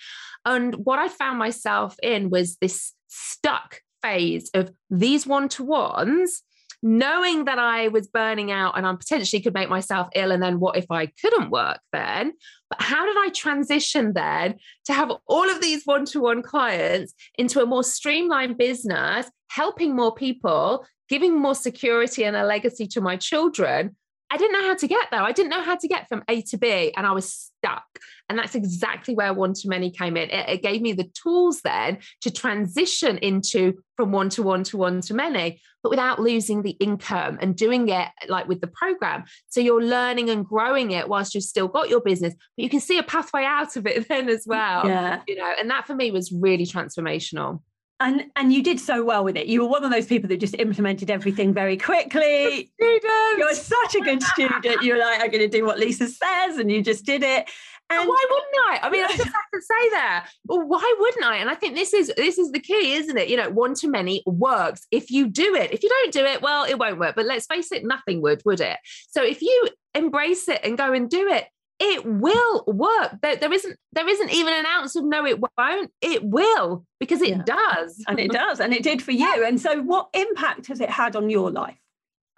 And 0.46 0.76
what 0.76 1.00
I 1.00 1.08
found 1.08 1.40
myself 1.40 1.96
in 2.04 2.30
was 2.30 2.58
this 2.58 2.94
stuck 3.08 3.82
phase 4.02 4.50
of 4.54 4.72
these 4.90 5.26
one 5.26 5.50
to 5.50 5.64
ones 5.64 6.44
knowing 6.84 7.46
that 7.46 7.60
I 7.60 7.88
was 7.88 8.08
burning 8.08 8.52
out 8.52 8.78
and 8.78 8.86
I 8.86 8.94
potentially 8.94 9.42
could 9.42 9.54
make 9.54 9.70
myself 9.70 10.08
ill. 10.16 10.32
And 10.32 10.42
then 10.42 10.60
what 10.60 10.78
if 10.78 10.86
I 10.92 11.08
couldn't 11.22 11.50
work 11.50 11.80
then? 11.92 12.34
But 12.70 12.82
how 12.82 13.06
did 13.06 13.18
I 13.18 13.30
transition 13.30 14.14
then 14.14 14.56
to 14.86 14.94
have 14.94 15.12
all 15.28 15.50
of 15.50 15.62
these 15.62 15.84
one 15.86 16.06
to 16.06 16.22
one 16.22 16.42
clients 16.42 17.14
into 17.38 17.62
a 17.62 17.66
more 17.66 17.84
streamlined 17.84 18.58
business, 18.58 19.30
helping 19.50 19.96
more 19.96 20.14
people, 20.14 20.86
giving 21.10 21.40
more 21.40 21.56
security 21.56 22.26
and 22.26 22.36
a 22.36 22.46
legacy 22.46 22.88
to 22.88 23.02
my 23.02 23.18
children? 23.18 23.96
I 24.30 24.38
didn't 24.38 24.54
know 24.54 24.68
how 24.68 24.76
to 24.76 24.88
get 24.88 25.08
there. 25.12 25.22
I 25.22 25.32
didn't 25.32 25.50
know 25.50 25.64
how 25.64 25.76
to 25.76 25.88
get 25.88 26.08
from 26.10 26.24
A 26.28 26.42
to 26.44 26.58
B, 26.58 26.94
and 26.96 27.06
I 27.06 27.12
was 27.12 27.34
stuck. 27.34 27.86
And 28.30 28.38
that's 28.38 28.56
exactly 28.56 29.16
where 29.16 29.34
one 29.34 29.54
to 29.54 29.70
many 29.70 29.90
came 29.90 30.18
in. 30.18 30.30
It, 30.30 30.50
it, 30.50 30.62
gave 30.62 30.82
me 30.82 30.92
the 30.92 31.10
tools 31.24 31.62
then 31.62 32.00
to 32.22 32.32
transition 32.32 33.18
into 33.20 33.76
from 33.96 34.12
one 34.12 34.30
to 34.32 34.44
one 34.44 34.64
to 34.66 34.78
one 34.78 35.00
to 35.02 35.14
many, 35.14 35.62
but 35.82 35.92
without 35.92 36.20
losing 36.20 36.62
the 36.62 36.72
income 36.72 37.38
and 37.42 37.56
doing 37.56 37.88
it 37.88 38.10
like 38.28 38.48
with 38.48 38.60
the 38.60 38.68
program. 38.68 39.24
So 39.48 39.62
you're 39.62 39.82
learning 39.82 40.30
and 40.30 40.46
growing 40.46 40.92
it 40.92 41.08
whilst 41.08 41.34
you've 41.34 41.46
still 41.46 41.70
got 41.70 41.90
your 41.90 42.02
business, 42.02 42.34
but 42.34 42.64
you 42.64 42.70
can 42.70 42.82
see 42.82 42.98
a 42.98 43.04
pathway 43.04 43.46
out 43.46 43.78
of 43.78 43.88
it 43.88 44.08
then 44.10 44.28
as 44.28 44.44
well. 44.46 44.86
Yeah. 44.86 45.22
You 45.26 45.38
know, 45.38 45.54
and 45.58 45.70
that 45.70 45.88
for 45.88 45.96
me 45.96 46.12
was 46.12 46.32
really 46.32 46.66
transformational 46.66 47.62
and 48.00 48.26
and 48.36 48.54
you 48.54 48.62
did 48.62 48.80
so 48.80 49.04
well 49.04 49.24
with 49.24 49.38
it. 49.38 49.48
You 49.48 49.62
were 49.62 49.68
one 49.68 49.84
of 49.84 49.92
those 49.92 50.06
people 50.06 50.30
that 50.30 50.40
just 50.40 50.56
implemented 50.60 51.10
everything 51.10 51.54
very 51.54 51.78
quickly. 51.78 52.72
You're 52.80 53.54
such 53.54 53.96
a 53.96 54.02
good 54.02 54.22
student. 54.22 54.84
You're 54.84 55.00
like, 55.00 55.22
I'm 55.22 55.32
going 55.32 55.40
to 55.40 55.48
do 55.48 55.66
what 55.66 55.80
Lisa 55.80 56.08
says, 56.08 56.58
and 56.58 56.72
you 56.72 56.84
just 56.84 57.06
did 57.06 57.24
it. 57.24 57.50
And 57.90 58.08
why 58.08 58.26
wouldn't 58.30 58.56
I? 58.68 58.80
I 58.84 58.90
mean, 58.90 59.06
I 59.06 59.08
just 59.08 59.24
have 59.24 59.52
to 59.54 59.62
say 59.62 59.90
that. 59.92 60.30
Well, 60.46 60.68
why 60.68 60.96
wouldn't 61.00 61.26
I? 61.26 61.38
And 61.38 61.50
I 61.50 61.56
think 61.56 61.74
this 61.76 61.94
is 61.94 62.12
this 62.18 62.38
is 62.38 62.52
the 62.52 62.60
key, 62.60 62.94
isn't 62.94 63.18
it? 63.18 63.30
You 63.30 63.38
know, 63.38 63.50
one 63.50 63.74
to 63.76 63.88
many 63.88 64.24
works 64.26 64.86
if 64.92 65.10
you 65.10 65.28
do 65.28 65.56
it. 65.56 65.72
If 65.72 65.84
you 65.84 65.90
don't 65.90 66.14
do 66.14 66.26
it, 66.26 66.42
well, 66.42 66.66
it 66.66 66.78
won't 66.78 67.00
work. 67.00 67.16
But 67.16 67.26
let's 67.26 67.46
face 67.46 67.72
it, 67.72 67.86
nothing 67.86 68.22
would, 68.22 68.42
would 68.46 68.60
it? 68.60 68.78
So 69.10 69.24
if 69.24 69.42
you 69.42 69.70
embrace 69.96 70.50
it 70.50 70.62
and 70.64 70.78
go 70.78 70.92
and 70.92 71.10
do 71.10 71.30
it, 71.30 71.48
it 71.80 72.06
will 72.06 72.64
work. 72.66 73.18
There, 73.22 73.36
there 73.36 73.54
isn't 73.54 73.78
there 73.94 74.08
isn't 74.08 74.32
even 74.32 74.54
an 74.54 74.66
ounce 74.66 74.96
of 74.96 75.04
no, 75.04 75.26
it 75.26 75.40
won't. 75.40 75.92
It 76.02 76.24
will 76.24 76.86
because 77.00 77.22
it 77.22 77.30
yeah. 77.30 77.44
does, 77.46 78.04
and 78.08 78.20
it 78.20 78.32
does, 78.32 78.60
and 78.60 78.74
it 78.74 78.84
did 78.84 79.02
for 79.02 79.12
you. 79.12 79.46
And 79.46 79.60
so, 79.60 79.82
what 79.82 80.10
impact 80.14 80.68
has 80.68 80.82
it 80.82 80.90
had 80.90 81.16
on 81.16 81.30
your 81.30 81.52
life? 81.52 81.78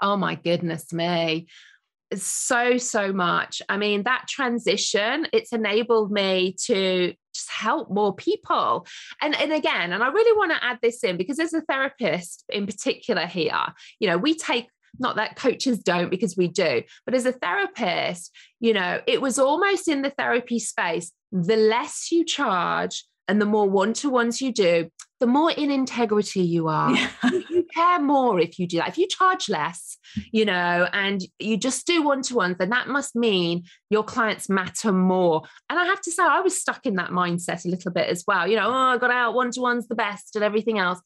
Oh 0.02 0.18
my 0.18 0.36
goodness 0.36 0.92
me! 0.92 1.48
So 2.14 2.78
so 2.78 3.14
much. 3.14 3.62
I 3.70 3.78
mean, 3.78 4.04
that 4.04 4.28
transition 4.28 5.28
it's 5.32 5.54
enabled 5.54 6.12
me 6.12 6.56
to 6.66 7.14
just 7.34 7.50
help 7.50 7.90
more 7.90 8.14
people. 8.14 8.86
And 9.22 9.36
and 9.36 9.54
again, 9.54 9.94
and 9.94 10.04
I 10.04 10.08
really 10.10 10.38
want 10.38 10.52
to 10.52 10.64
add 10.64 10.80
this 10.82 11.04
in 11.04 11.16
because 11.16 11.40
as 11.40 11.54
a 11.54 11.62
therapist 11.62 12.44
in 12.50 12.66
particular 12.66 13.26
here, 13.26 13.66
you 14.00 14.10
know, 14.10 14.18
we 14.18 14.36
take 14.36 14.68
Not 14.98 15.18
that 15.18 15.36
coaches 15.36 15.80
don't, 15.80 16.10
because 16.10 16.36
we 16.36 16.48
do. 16.48 16.84
But 17.06 17.16
as 17.16 17.26
a 17.26 17.32
therapist, 17.32 18.36
you 18.60 18.74
know, 18.74 19.02
it 19.08 19.22
was 19.22 19.38
almost 19.38 19.88
in 19.88 20.02
the 20.02 20.12
therapy 20.12 20.60
space, 20.60 21.12
the 21.32 21.58
less 21.58 22.12
you 22.12 22.26
charge, 22.26 23.06
and 23.30 23.40
the 23.40 23.46
more 23.46 23.70
one 23.70 23.94
to 23.94 24.10
ones 24.10 24.42
you 24.42 24.52
do, 24.52 24.90
the 25.20 25.28
more 25.28 25.52
in 25.52 25.70
integrity 25.70 26.42
you 26.42 26.68
are. 26.68 26.92
Yeah. 26.96 27.10
you 27.50 27.64
care 27.74 28.02
more 28.02 28.40
if 28.40 28.58
you 28.58 28.66
do 28.66 28.78
that. 28.78 28.90
If 28.90 28.98
you 28.98 29.08
charge 29.08 29.50
less, 29.50 29.98
you 30.32 30.46
know, 30.46 30.88
and 30.92 31.22
you 31.38 31.56
just 31.56 31.86
do 31.86 32.02
one 32.02 32.24
to 32.24 32.36
ones, 32.36 32.58
then 32.58 32.72
that 32.72 32.88
must 32.88 33.16
mean 33.16 33.66
your 33.92 34.04
clients 34.04 34.50
matter 34.50 34.92
more. 34.92 35.44
And 35.70 35.78
I 35.78 35.86
have 35.86 36.02
to 36.02 36.12
say, 36.12 36.24
I 36.24 36.42
was 36.42 36.60
stuck 36.60 36.88
in 36.88 36.96
that 36.96 37.12
mindset 37.12 37.66
a 37.66 37.70
little 37.70 37.92
bit 37.92 38.08
as 38.10 38.24
well. 38.28 38.48
You 38.48 38.56
know, 38.56 38.68
oh, 38.68 38.74
I 38.74 38.98
got 38.98 39.12
out 39.12 39.36
one 39.36 39.52
to 39.52 39.62
ones 39.62 39.88
the 39.88 39.96
best 39.96 40.36
and 40.36 40.44
everything 40.44 40.80
else. 40.80 41.00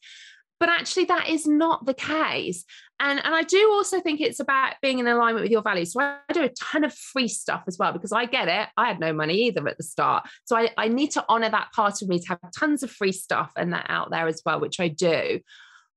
But 0.63 0.69
actually, 0.69 1.03
that 1.05 1.27
is 1.27 1.45
not 1.45 1.85
the 1.85 1.93
case. 1.93 2.63
And, 2.97 3.19
and 3.25 3.35
I 3.35 3.43
do 3.43 3.69
also 3.73 3.99
think 3.99 4.21
it's 4.21 4.39
about 4.39 4.75
being 4.81 4.99
in 4.99 5.07
alignment 5.07 5.43
with 5.43 5.51
your 5.51 5.61
values. 5.61 5.91
So 5.91 5.99
I 5.99 6.19
do 6.31 6.41
a 6.41 6.49
ton 6.57 6.85
of 6.85 6.93
free 6.93 7.27
stuff 7.27 7.63
as 7.67 7.77
well 7.77 7.91
because 7.91 8.13
I 8.13 8.23
get 8.23 8.47
it. 8.47 8.69
I 8.77 8.87
had 8.87 8.97
no 8.97 9.11
money 9.11 9.47
either 9.47 9.67
at 9.67 9.75
the 9.75 9.83
start. 9.83 10.25
So 10.45 10.55
I, 10.55 10.69
I 10.77 10.87
need 10.87 11.11
to 11.11 11.25
honor 11.27 11.49
that 11.49 11.73
part 11.73 12.01
of 12.01 12.07
me 12.07 12.17
to 12.19 12.27
have 12.29 12.39
tons 12.57 12.81
of 12.81 12.89
free 12.89 13.11
stuff 13.11 13.51
and 13.57 13.73
that 13.73 13.87
out 13.89 14.09
there 14.09 14.25
as 14.25 14.41
well, 14.45 14.61
which 14.61 14.79
I 14.79 14.87
do. 14.87 15.41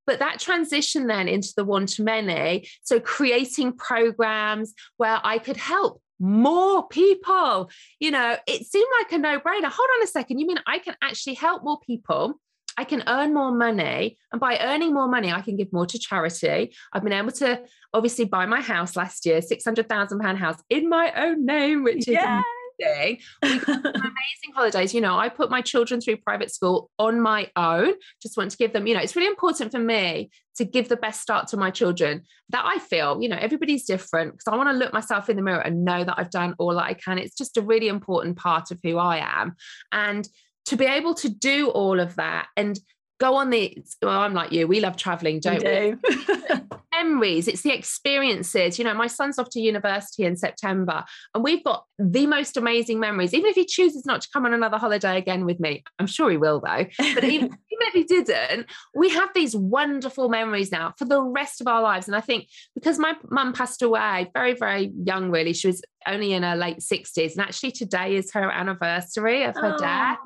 But 0.04 0.18
that 0.18 0.40
transition 0.40 1.06
then 1.06 1.28
into 1.28 1.52
the 1.56 1.64
one 1.64 1.86
to 1.86 2.02
many, 2.02 2.68
so 2.82 2.98
creating 2.98 3.74
programs 3.74 4.74
where 4.96 5.20
I 5.22 5.38
could 5.38 5.58
help 5.58 6.02
more 6.18 6.88
people, 6.88 7.70
you 8.00 8.10
know, 8.10 8.36
it 8.48 8.66
seemed 8.66 8.88
like 9.00 9.12
a 9.12 9.18
no 9.18 9.38
brainer. 9.38 9.70
Hold 9.70 9.88
on 9.96 10.02
a 10.02 10.08
second. 10.08 10.40
You 10.40 10.46
mean 10.48 10.58
I 10.66 10.80
can 10.80 10.96
actually 11.00 11.34
help 11.34 11.62
more 11.62 11.78
people? 11.86 12.40
I 12.76 12.84
can 12.84 13.02
earn 13.06 13.32
more 13.34 13.52
money. 13.52 14.18
And 14.32 14.40
by 14.40 14.58
earning 14.58 14.92
more 14.92 15.08
money, 15.08 15.32
I 15.32 15.40
can 15.40 15.56
give 15.56 15.72
more 15.72 15.86
to 15.86 15.98
charity. 15.98 16.74
I've 16.92 17.02
been 17.02 17.12
able 17.12 17.32
to 17.32 17.62
obviously 17.94 18.26
buy 18.26 18.46
my 18.46 18.60
house 18.60 18.96
last 18.96 19.24
year, 19.26 19.40
£600,000 19.40 20.36
house 20.36 20.62
in 20.68 20.88
my 20.88 21.12
own 21.16 21.46
name, 21.46 21.84
which 21.84 22.08
is 22.08 22.16
amazing. 22.16 23.18
We 23.42 23.48
amazing 23.48 24.52
holidays. 24.54 24.94
You 24.94 25.00
know, 25.00 25.16
I 25.16 25.28
put 25.28 25.50
my 25.50 25.62
children 25.62 26.00
through 26.00 26.18
private 26.18 26.52
school 26.52 26.90
on 26.98 27.20
my 27.20 27.50
own. 27.56 27.94
Just 28.22 28.36
want 28.36 28.50
to 28.50 28.56
give 28.56 28.72
them, 28.72 28.86
you 28.86 28.94
know, 28.94 29.00
it's 29.00 29.16
really 29.16 29.28
important 29.28 29.72
for 29.72 29.78
me 29.78 30.30
to 30.56 30.64
give 30.64 30.88
the 30.88 30.96
best 30.96 31.20
start 31.20 31.48
to 31.48 31.56
my 31.56 31.70
children 31.70 32.22
that 32.48 32.64
I 32.64 32.78
feel, 32.78 33.20
you 33.20 33.28
know, 33.28 33.36
everybody's 33.38 33.84
different 33.84 34.32
because 34.32 34.52
I 34.52 34.56
want 34.56 34.70
to 34.70 34.76
look 34.76 34.92
myself 34.92 35.28
in 35.28 35.36
the 35.36 35.42
mirror 35.42 35.60
and 35.60 35.84
know 35.84 36.04
that 36.04 36.14
I've 36.18 36.30
done 36.30 36.54
all 36.58 36.74
that 36.74 36.84
I 36.84 36.94
can. 36.94 37.18
It's 37.18 37.34
just 37.34 37.56
a 37.56 37.62
really 37.62 37.88
important 37.88 38.36
part 38.36 38.70
of 38.70 38.78
who 38.82 38.98
I 38.98 39.18
am. 39.18 39.56
And 39.92 40.28
to 40.66 40.76
be 40.76 40.84
able 40.84 41.14
to 41.14 41.28
do 41.28 41.68
all 41.70 42.00
of 42.00 42.16
that 42.16 42.48
and 42.56 42.78
go 43.18 43.36
on 43.36 43.50
the 43.50 43.76
well 44.02 44.20
i'm 44.20 44.34
like 44.34 44.52
you 44.52 44.66
we 44.66 44.80
love 44.80 44.96
traveling 44.96 45.40
don't 45.40 45.62
we, 45.62 45.64
do. 45.64 45.98
we? 46.08 46.60
memories 46.92 47.48
it's 47.48 47.62
the 47.62 47.72
experiences 47.72 48.78
you 48.78 48.84
know 48.84 48.94
my 48.94 49.06
son's 49.06 49.38
off 49.38 49.50
to 49.50 49.60
university 49.60 50.24
in 50.24 50.36
september 50.36 51.04
and 51.34 51.44
we've 51.44 51.62
got 51.64 51.84
the 51.98 52.26
most 52.26 52.56
amazing 52.56 52.98
memories 52.98 53.34
even 53.34 53.46
if 53.46 53.54
he 53.54 53.64
chooses 53.64 54.06
not 54.06 54.20
to 54.20 54.28
come 54.32 54.46
on 54.46 54.54
another 54.54 54.78
holiday 54.78 55.18
again 55.18 55.44
with 55.44 55.60
me 55.60 55.82
i'm 55.98 56.06
sure 56.06 56.30
he 56.30 56.36
will 56.36 56.60
though 56.60 56.86
but 57.14 57.24
even, 57.24 57.46
even 57.46 57.86
if 57.86 57.92
he 57.92 58.04
didn't 58.04 58.66
we 58.94 59.08
have 59.08 59.28
these 59.34 59.54
wonderful 59.54 60.28
memories 60.28 60.72
now 60.72 60.92
for 60.98 61.04
the 61.04 61.22
rest 61.22 61.60
of 61.60 61.66
our 61.66 61.82
lives 61.82 62.06
and 62.06 62.16
i 62.16 62.20
think 62.20 62.48
because 62.74 62.98
my 62.98 63.14
mum 63.30 63.52
passed 63.52 63.82
away 63.82 64.30
very 64.32 64.54
very 64.54 64.92
young 65.04 65.30
really 65.30 65.52
she 65.52 65.66
was 65.66 65.82
only 66.06 66.32
in 66.32 66.42
her 66.42 66.56
late 66.56 66.78
60s 66.78 67.32
and 67.32 67.40
actually 67.40 67.72
today 67.72 68.16
is 68.16 68.32
her 68.32 68.50
anniversary 68.50 69.42
of 69.42 69.54
her 69.56 69.74
oh. 69.74 69.78
death 69.78 70.18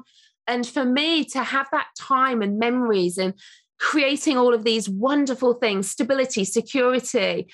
and 0.47 0.67
for 0.67 0.85
me 0.85 1.25
to 1.27 1.43
have 1.43 1.69
that 1.73 1.89
time 1.99 2.43
and 2.43 2.59
memories 2.59 3.19
and 3.19 3.35
creating 3.79 4.37
all 4.37 4.53
of 4.53 4.65
these 4.65 4.89
wonderful 4.89 5.55
things, 5.55 5.91
stability, 5.91 6.45
security, 6.45 7.49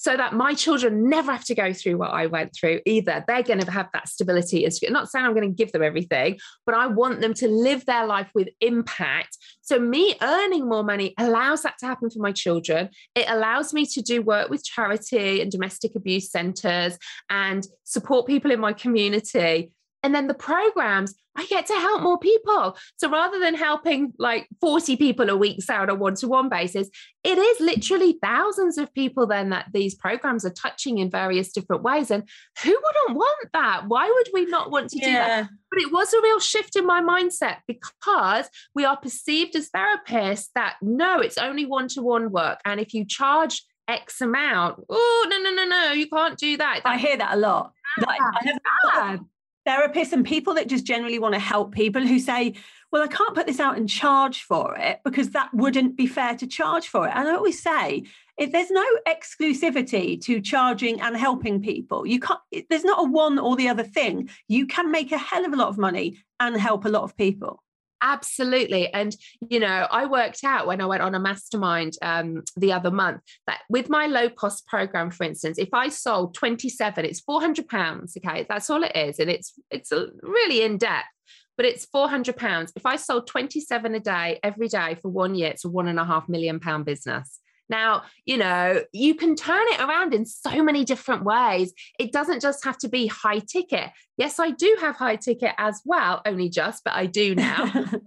so 0.00 0.16
that 0.16 0.32
my 0.32 0.54
children 0.54 1.08
never 1.08 1.32
have 1.32 1.44
to 1.44 1.56
go 1.56 1.72
through 1.72 1.98
what 1.98 2.12
I 2.12 2.26
went 2.26 2.54
through 2.54 2.80
either. 2.86 3.24
They're 3.26 3.42
going 3.42 3.58
to 3.60 3.70
have 3.70 3.88
that 3.92 4.08
stability. 4.08 4.64
It's 4.64 4.80
not 4.88 5.10
saying 5.10 5.24
I'm 5.24 5.34
going 5.34 5.48
to 5.48 5.54
give 5.54 5.72
them 5.72 5.82
everything, 5.82 6.38
but 6.64 6.76
I 6.76 6.86
want 6.86 7.20
them 7.20 7.34
to 7.34 7.48
live 7.48 7.84
their 7.84 8.06
life 8.06 8.30
with 8.32 8.48
impact. 8.60 9.36
So, 9.60 9.80
me 9.80 10.14
earning 10.22 10.68
more 10.68 10.84
money 10.84 11.14
allows 11.18 11.62
that 11.62 11.78
to 11.80 11.86
happen 11.86 12.10
for 12.10 12.20
my 12.20 12.30
children. 12.30 12.90
It 13.16 13.28
allows 13.28 13.74
me 13.74 13.86
to 13.86 14.00
do 14.00 14.22
work 14.22 14.50
with 14.50 14.64
charity 14.64 15.40
and 15.40 15.50
domestic 15.50 15.96
abuse 15.96 16.30
centers 16.30 16.96
and 17.28 17.66
support 17.82 18.26
people 18.26 18.52
in 18.52 18.60
my 18.60 18.74
community 18.74 19.72
and 20.02 20.14
then 20.14 20.28
the 20.28 20.34
programs, 20.34 21.14
I 21.36 21.46
get 21.46 21.66
to 21.66 21.74
help 21.74 22.00
mm. 22.00 22.04
more 22.04 22.18
people. 22.18 22.76
So 22.96 23.10
rather 23.10 23.38
than 23.38 23.54
helping 23.54 24.12
like 24.18 24.48
40 24.60 24.96
people 24.96 25.28
a 25.30 25.36
week, 25.36 25.62
say 25.62 25.74
on 25.74 25.90
a 25.90 25.94
one 25.94 26.14
to 26.16 26.28
one 26.28 26.48
basis, 26.48 26.88
it 27.24 27.38
is 27.38 27.58
mm. 27.58 27.66
literally 27.66 28.18
thousands 28.22 28.78
of 28.78 28.92
people 28.94 29.26
then 29.26 29.50
that 29.50 29.66
these 29.72 29.94
programs 29.94 30.44
are 30.44 30.50
touching 30.50 30.98
in 30.98 31.10
various 31.10 31.52
different 31.52 31.82
ways. 31.82 32.10
And 32.10 32.28
who 32.62 32.70
wouldn't 32.70 33.18
want 33.18 33.48
that? 33.52 33.88
Why 33.88 34.08
would 34.08 34.28
we 34.32 34.46
not 34.46 34.70
want 34.70 34.90
to 34.90 34.98
yeah. 34.98 35.06
do 35.06 35.12
that? 35.12 35.50
But 35.70 35.82
it 35.82 35.92
was 35.92 36.12
a 36.12 36.22
real 36.22 36.40
shift 36.40 36.76
in 36.76 36.86
my 36.86 37.02
mindset 37.02 37.58
because 37.66 38.48
we 38.74 38.84
are 38.84 38.96
perceived 38.96 39.56
as 39.56 39.70
therapists 39.70 40.48
that 40.54 40.76
no, 40.80 41.20
it's 41.20 41.38
only 41.38 41.66
one 41.66 41.88
to 41.88 42.02
one 42.02 42.30
work. 42.30 42.60
And 42.64 42.80
if 42.80 42.94
you 42.94 43.04
charge 43.04 43.62
X 43.88 44.20
amount, 44.20 44.84
oh, 44.88 45.26
no, 45.28 45.38
no, 45.38 45.50
no, 45.50 45.64
no, 45.64 45.92
you 45.92 46.08
can't 46.08 46.38
do 46.38 46.56
that. 46.56 46.82
I 46.84 46.98
hear 46.98 47.16
that 47.16 47.34
a 47.34 47.36
lot. 47.36 47.72
Like, 47.98 48.20
I 48.20 48.58
have 48.92 49.20
therapists 49.68 50.12
and 50.12 50.24
people 50.24 50.54
that 50.54 50.68
just 50.68 50.84
generally 50.84 51.18
want 51.18 51.34
to 51.34 51.40
help 51.40 51.72
people 51.72 52.06
who 52.06 52.18
say, 52.18 52.54
well, 52.90 53.02
I 53.02 53.06
can't 53.06 53.34
put 53.34 53.46
this 53.46 53.60
out 53.60 53.76
and 53.76 53.88
charge 53.88 54.42
for 54.42 54.74
it 54.78 55.00
because 55.04 55.30
that 55.30 55.52
wouldn't 55.52 55.96
be 55.96 56.06
fair 56.06 56.34
to 56.36 56.46
charge 56.46 56.88
for 56.88 57.06
it. 57.06 57.12
And 57.14 57.28
I 57.28 57.34
always 57.34 57.62
say, 57.62 58.04
if 58.38 58.50
there's 58.52 58.70
no 58.70 58.84
exclusivity 59.06 60.20
to 60.22 60.40
charging 60.40 61.00
and 61.00 61.16
helping 61.16 61.60
people, 61.60 62.06
you 62.06 62.20
can't, 62.20 62.40
there's 62.70 62.84
not 62.84 63.04
a 63.04 63.10
one 63.10 63.38
or 63.38 63.56
the 63.56 63.68
other 63.68 63.82
thing. 63.82 64.30
You 64.46 64.66
can 64.66 64.90
make 64.90 65.12
a 65.12 65.18
hell 65.18 65.44
of 65.44 65.52
a 65.52 65.56
lot 65.56 65.68
of 65.68 65.76
money 65.76 66.22
and 66.40 66.56
help 66.56 66.84
a 66.84 66.88
lot 66.88 67.02
of 67.02 67.16
people. 67.16 67.62
Absolutely. 68.02 68.92
And, 68.92 69.16
you 69.48 69.60
know, 69.60 69.86
I 69.90 70.06
worked 70.06 70.44
out 70.44 70.66
when 70.66 70.80
I 70.80 70.86
went 70.86 71.02
on 71.02 71.14
a 71.14 71.20
mastermind 71.20 71.94
um, 72.02 72.42
the 72.56 72.72
other 72.72 72.90
month 72.90 73.22
that 73.46 73.60
with 73.68 73.88
my 73.88 74.06
low 74.06 74.28
cost 74.28 74.66
program, 74.66 75.10
for 75.10 75.24
instance, 75.24 75.58
if 75.58 75.70
I 75.72 75.88
sold 75.88 76.34
27, 76.34 77.04
it's 77.04 77.20
400 77.20 77.68
pounds. 77.68 78.16
Okay. 78.16 78.46
That's 78.48 78.70
all 78.70 78.82
it 78.82 78.94
is. 78.94 79.18
And 79.18 79.30
it's, 79.30 79.58
it's 79.70 79.92
really 80.22 80.62
in 80.62 80.78
depth, 80.78 81.08
but 81.56 81.66
it's 81.66 81.86
400 81.86 82.36
pounds. 82.36 82.72
If 82.76 82.86
I 82.86 82.96
sold 82.96 83.26
27 83.26 83.94
a 83.94 84.00
day 84.00 84.38
every 84.42 84.68
day 84.68 84.96
for 85.00 85.08
one 85.08 85.34
year, 85.34 85.50
it's 85.50 85.64
a 85.64 85.68
one 85.68 85.88
and 85.88 85.98
a 85.98 86.04
half 86.04 86.28
million 86.28 86.60
pound 86.60 86.84
business. 86.84 87.40
Now, 87.68 88.02
you 88.24 88.36
know, 88.36 88.82
you 88.92 89.14
can 89.14 89.36
turn 89.36 89.64
it 89.68 89.80
around 89.80 90.14
in 90.14 90.24
so 90.24 90.62
many 90.62 90.84
different 90.84 91.24
ways. 91.24 91.72
It 91.98 92.12
doesn't 92.12 92.40
just 92.40 92.64
have 92.64 92.78
to 92.78 92.88
be 92.88 93.06
high 93.06 93.40
ticket. 93.40 93.90
Yes, 94.16 94.38
I 94.38 94.50
do 94.50 94.76
have 94.80 94.96
high 94.96 95.16
ticket 95.16 95.52
as 95.58 95.82
well, 95.84 96.22
only 96.26 96.48
just, 96.48 96.84
but 96.84 96.94
I 96.94 97.06
do 97.06 97.34
now. 97.34 97.70
but 97.92 98.00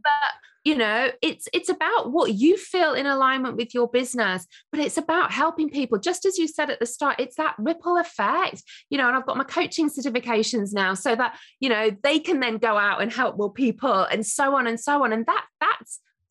you 0.64 0.76
know 0.76 1.10
it's 1.22 1.48
it's 1.54 1.70
about 1.70 2.12
what 2.12 2.34
you 2.34 2.56
feel 2.56 2.94
in 2.94 3.06
alignment 3.06 3.58
with 3.58 3.74
your 3.74 3.88
business 3.90 4.46
but 4.72 4.80
it's 4.80 4.98
about 4.98 5.32
helping 5.32 5.70
people 5.70 5.98
just 5.98 6.26
as 6.26 6.38
you 6.38 6.48
said 6.48 6.70
at 6.70 6.80
the 6.80 6.86
start 6.86 7.20
it's 7.20 7.36
that 7.36 7.56
ripple 7.58 7.98
effect 7.98 8.62
you 8.90 8.98
know 8.98 9.08
and 9.08 9.18
i've 9.18 9.26
got 9.26 9.38
my 9.38 9.44
coaching 9.44 9.90
certifications 9.90 10.74
now 10.74 10.94
so 10.94 11.16
that 11.16 11.38
you 11.60 11.70
know 11.70 11.90
they 12.04 12.20
can 12.20 12.40
then 12.40 12.58
go 12.58 12.78
out 12.78 13.02
and 13.02 13.12
help 13.12 13.38
more 13.38 13.52
people 13.52 14.04
and 14.04 14.26
so 14.26 14.56
on 14.56 14.68
and 14.68 14.80
so 14.80 15.04
on 15.04 15.12
and 15.12 15.26
that 15.26 15.46
that's 15.60 15.71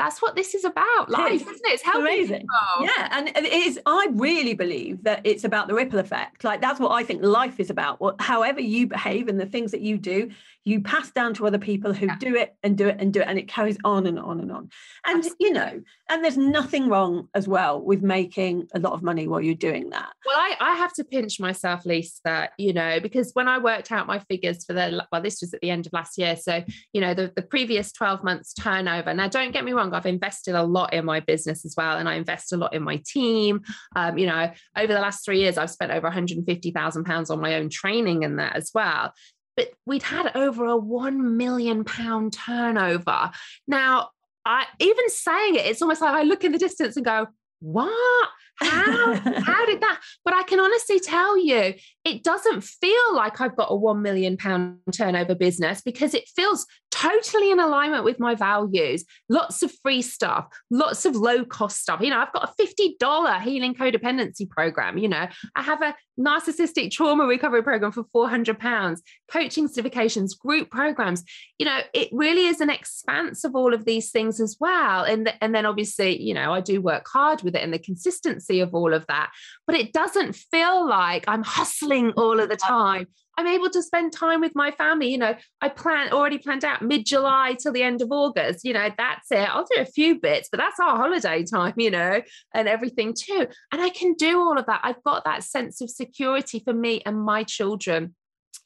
that's 0.00 0.22
what 0.22 0.34
this 0.34 0.54
is 0.54 0.64
about 0.64 1.10
life 1.10 1.42
isn't 1.42 1.48
it? 1.48 1.60
It's 1.64 1.82
helping 1.82 2.02
amazing. 2.02 2.40
people. 2.40 2.86
yeah 2.96 3.08
and 3.12 3.28
it 3.28 3.44
is 3.44 3.78
i 3.86 4.06
really 4.12 4.54
believe 4.54 5.02
that 5.04 5.20
it's 5.24 5.44
about 5.44 5.68
the 5.68 5.74
ripple 5.74 5.98
effect. 5.98 6.44
Like 6.44 6.60
that's 6.60 6.80
what 6.80 6.92
i 6.92 7.02
think 7.02 7.22
life 7.22 7.60
is 7.60 7.70
about 7.70 8.00
what 8.00 8.20
however 8.20 8.60
you 8.60 8.86
behave 8.86 9.28
and 9.28 9.38
the 9.38 9.46
things 9.46 9.70
that 9.72 9.80
you 9.80 9.98
do 9.98 10.30
you 10.64 10.80
pass 10.82 11.10
down 11.10 11.34
to 11.34 11.46
other 11.46 11.58
people 11.58 11.92
who 11.92 12.06
yeah. 12.06 12.16
do 12.18 12.36
it 12.36 12.54
and 12.62 12.76
do 12.76 12.88
it 12.88 12.96
and 12.98 13.12
do 13.12 13.20
it 13.20 13.26
and 13.28 13.38
it 13.38 13.48
carries 13.48 13.78
on 13.84 14.06
and 14.06 14.18
on 14.18 14.40
and 14.40 14.52
on. 14.52 14.68
And 15.06 15.18
Absolutely. 15.18 15.46
you 15.46 15.52
know 15.52 15.80
and 16.10 16.24
there's 16.24 16.36
nothing 16.36 16.88
wrong 16.88 17.28
as 17.34 17.48
well 17.48 17.80
with 17.80 18.02
making 18.02 18.68
a 18.74 18.78
lot 18.78 18.92
of 18.92 19.02
money 19.02 19.26
while 19.26 19.40
you're 19.40 19.54
doing 19.54 19.90
that. 19.90 20.12
Well 20.26 20.36
i 20.36 20.56
i 20.60 20.74
have 20.74 20.92
to 20.94 21.04
pinch 21.04 21.40
myself 21.40 21.86
lisa 21.86 22.50
you 22.58 22.72
know 22.72 23.00
because 23.00 23.30
when 23.34 23.48
i 23.48 23.58
worked 23.58 23.90
out 23.90 24.06
my 24.06 24.18
figures 24.18 24.64
for 24.64 24.72
the 24.72 25.06
well 25.10 25.22
this 25.22 25.40
was 25.40 25.54
at 25.54 25.60
the 25.60 25.70
end 25.70 25.86
of 25.86 25.92
last 25.92 26.18
year 26.18 26.36
so 26.36 26.62
you 26.92 27.00
know 27.00 27.14
the, 27.14 27.32
the 27.34 27.42
previous 27.42 27.92
12 27.92 28.22
months 28.22 28.52
turnover. 28.52 29.14
Now 29.14 29.28
don't 29.28 29.52
get 29.52 29.64
me 29.64 29.72
wrong 29.72 29.94
i've 29.94 30.06
invested 30.06 30.54
a 30.54 30.62
lot 30.62 30.92
in 30.92 31.04
my 31.04 31.20
business 31.20 31.64
as 31.64 31.74
well 31.76 31.96
and 31.96 32.08
i 32.08 32.14
invest 32.14 32.52
a 32.52 32.56
lot 32.56 32.74
in 32.74 32.82
my 32.82 33.00
team. 33.06 33.62
Um, 33.96 34.18
you 34.18 34.26
know 34.26 34.50
over 34.76 34.92
the 34.92 35.00
last 35.00 35.24
three 35.24 35.40
years 35.40 35.56
i've 35.58 35.70
spent 35.70 35.92
over 35.92 36.06
150000 36.06 37.04
pounds 37.04 37.30
on 37.30 37.40
my 37.40 37.56
own 37.56 37.68
training 37.70 38.24
and 38.24 38.38
that 38.38 38.56
as 38.56 38.70
well 38.74 39.12
but 39.56 39.70
we'd 39.86 40.02
had 40.02 40.34
over 40.34 40.66
a 40.66 40.76
1 40.76 41.36
million 41.36 41.84
pound 41.84 42.32
turnover. 42.32 43.30
Now, 43.66 44.10
I 44.44 44.64
even 44.78 45.08
saying 45.10 45.56
it, 45.56 45.66
it's 45.66 45.82
almost 45.82 46.00
like 46.00 46.14
I 46.14 46.22
look 46.22 46.44
in 46.44 46.52
the 46.52 46.58
distance 46.58 46.96
and 46.96 47.04
go, 47.04 47.26
what? 47.60 48.28
How? 48.56 49.14
How 49.44 49.66
did 49.66 49.80
that? 49.80 50.00
But 50.24 50.34
I 50.34 50.42
can 50.42 50.60
honestly 50.60 51.00
tell 51.00 51.38
you, 51.38 51.74
it 52.04 52.22
doesn't 52.22 52.62
feel 52.62 53.14
like 53.14 53.40
I've 53.40 53.56
got 53.56 53.68
a 53.70 53.76
one 53.76 54.02
million 54.02 54.36
pound 54.36 54.78
turnover 54.92 55.34
business 55.34 55.80
because 55.80 56.14
it 56.14 56.28
feels 56.28 56.66
totally 57.00 57.50
in 57.50 57.60
alignment 57.60 58.04
with 58.04 58.20
my 58.20 58.34
values. 58.34 59.04
Lots 59.28 59.62
of 59.62 59.72
free 59.82 60.02
stuff, 60.02 60.48
lots 60.70 61.06
of 61.06 61.16
low 61.16 61.44
cost 61.44 61.80
stuff. 61.80 62.00
You 62.00 62.10
know, 62.10 62.18
I've 62.18 62.32
got 62.32 62.50
a 62.50 62.62
$50 62.62 63.42
healing 63.42 63.74
codependency 63.74 64.48
program. 64.48 64.98
You 64.98 65.08
know, 65.08 65.26
I 65.56 65.62
have 65.62 65.82
a 65.82 65.94
narcissistic 66.18 66.90
trauma 66.90 67.26
recovery 67.26 67.62
program 67.62 67.92
for 67.92 68.04
400 68.12 68.58
pounds, 68.58 69.02
coaching 69.30 69.68
certifications, 69.68 70.38
group 70.38 70.70
programs. 70.70 71.24
You 71.58 71.66
know, 71.66 71.80
it 71.94 72.10
really 72.12 72.46
is 72.46 72.60
an 72.60 72.70
expanse 72.70 73.44
of 73.44 73.54
all 73.54 73.72
of 73.72 73.86
these 73.86 74.10
things 74.10 74.40
as 74.40 74.56
well. 74.60 75.04
And, 75.04 75.26
the, 75.26 75.42
and 75.42 75.54
then 75.54 75.64
obviously, 75.64 76.20
you 76.20 76.34
know, 76.34 76.52
I 76.52 76.60
do 76.60 76.82
work 76.82 77.06
hard 77.08 77.42
with 77.42 77.54
it 77.54 77.62
and 77.62 77.72
the 77.72 77.78
consistency 77.78 78.60
of 78.60 78.74
all 78.74 78.92
of 78.92 79.06
that, 79.06 79.30
but 79.66 79.74
it 79.74 79.92
doesn't 79.92 80.36
feel 80.36 80.86
like 80.86 81.24
I'm 81.26 81.42
hustling 81.42 82.12
all 82.16 82.40
of 82.40 82.48
the 82.48 82.56
time. 82.56 83.06
I'm 83.40 83.46
able 83.46 83.70
to 83.70 83.82
spend 83.82 84.12
time 84.12 84.42
with 84.42 84.54
my 84.54 84.70
family. 84.70 85.10
You 85.10 85.16
know, 85.16 85.34
I 85.62 85.70
plan 85.70 86.12
already 86.12 86.36
planned 86.36 86.62
out 86.62 86.82
mid 86.82 87.06
July 87.06 87.56
till 87.58 87.72
the 87.72 87.82
end 87.82 88.02
of 88.02 88.12
August. 88.12 88.66
You 88.66 88.74
know, 88.74 88.90
that's 88.98 89.32
it. 89.32 89.48
I'll 89.48 89.64
do 89.64 89.80
a 89.80 89.86
few 89.86 90.20
bits, 90.20 90.50
but 90.52 90.58
that's 90.58 90.78
our 90.78 90.94
holiday 90.96 91.42
time, 91.50 91.72
you 91.78 91.90
know, 91.90 92.20
and 92.54 92.68
everything 92.68 93.14
too. 93.14 93.46
And 93.72 93.80
I 93.80 93.88
can 93.88 94.12
do 94.12 94.38
all 94.38 94.58
of 94.58 94.66
that. 94.66 94.82
I've 94.82 95.02
got 95.04 95.24
that 95.24 95.42
sense 95.42 95.80
of 95.80 95.88
security 95.88 96.60
for 96.62 96.74
me 96.74 97.00
and 97.06 97.18
my 97.18 97.42
children. 97.42 98.14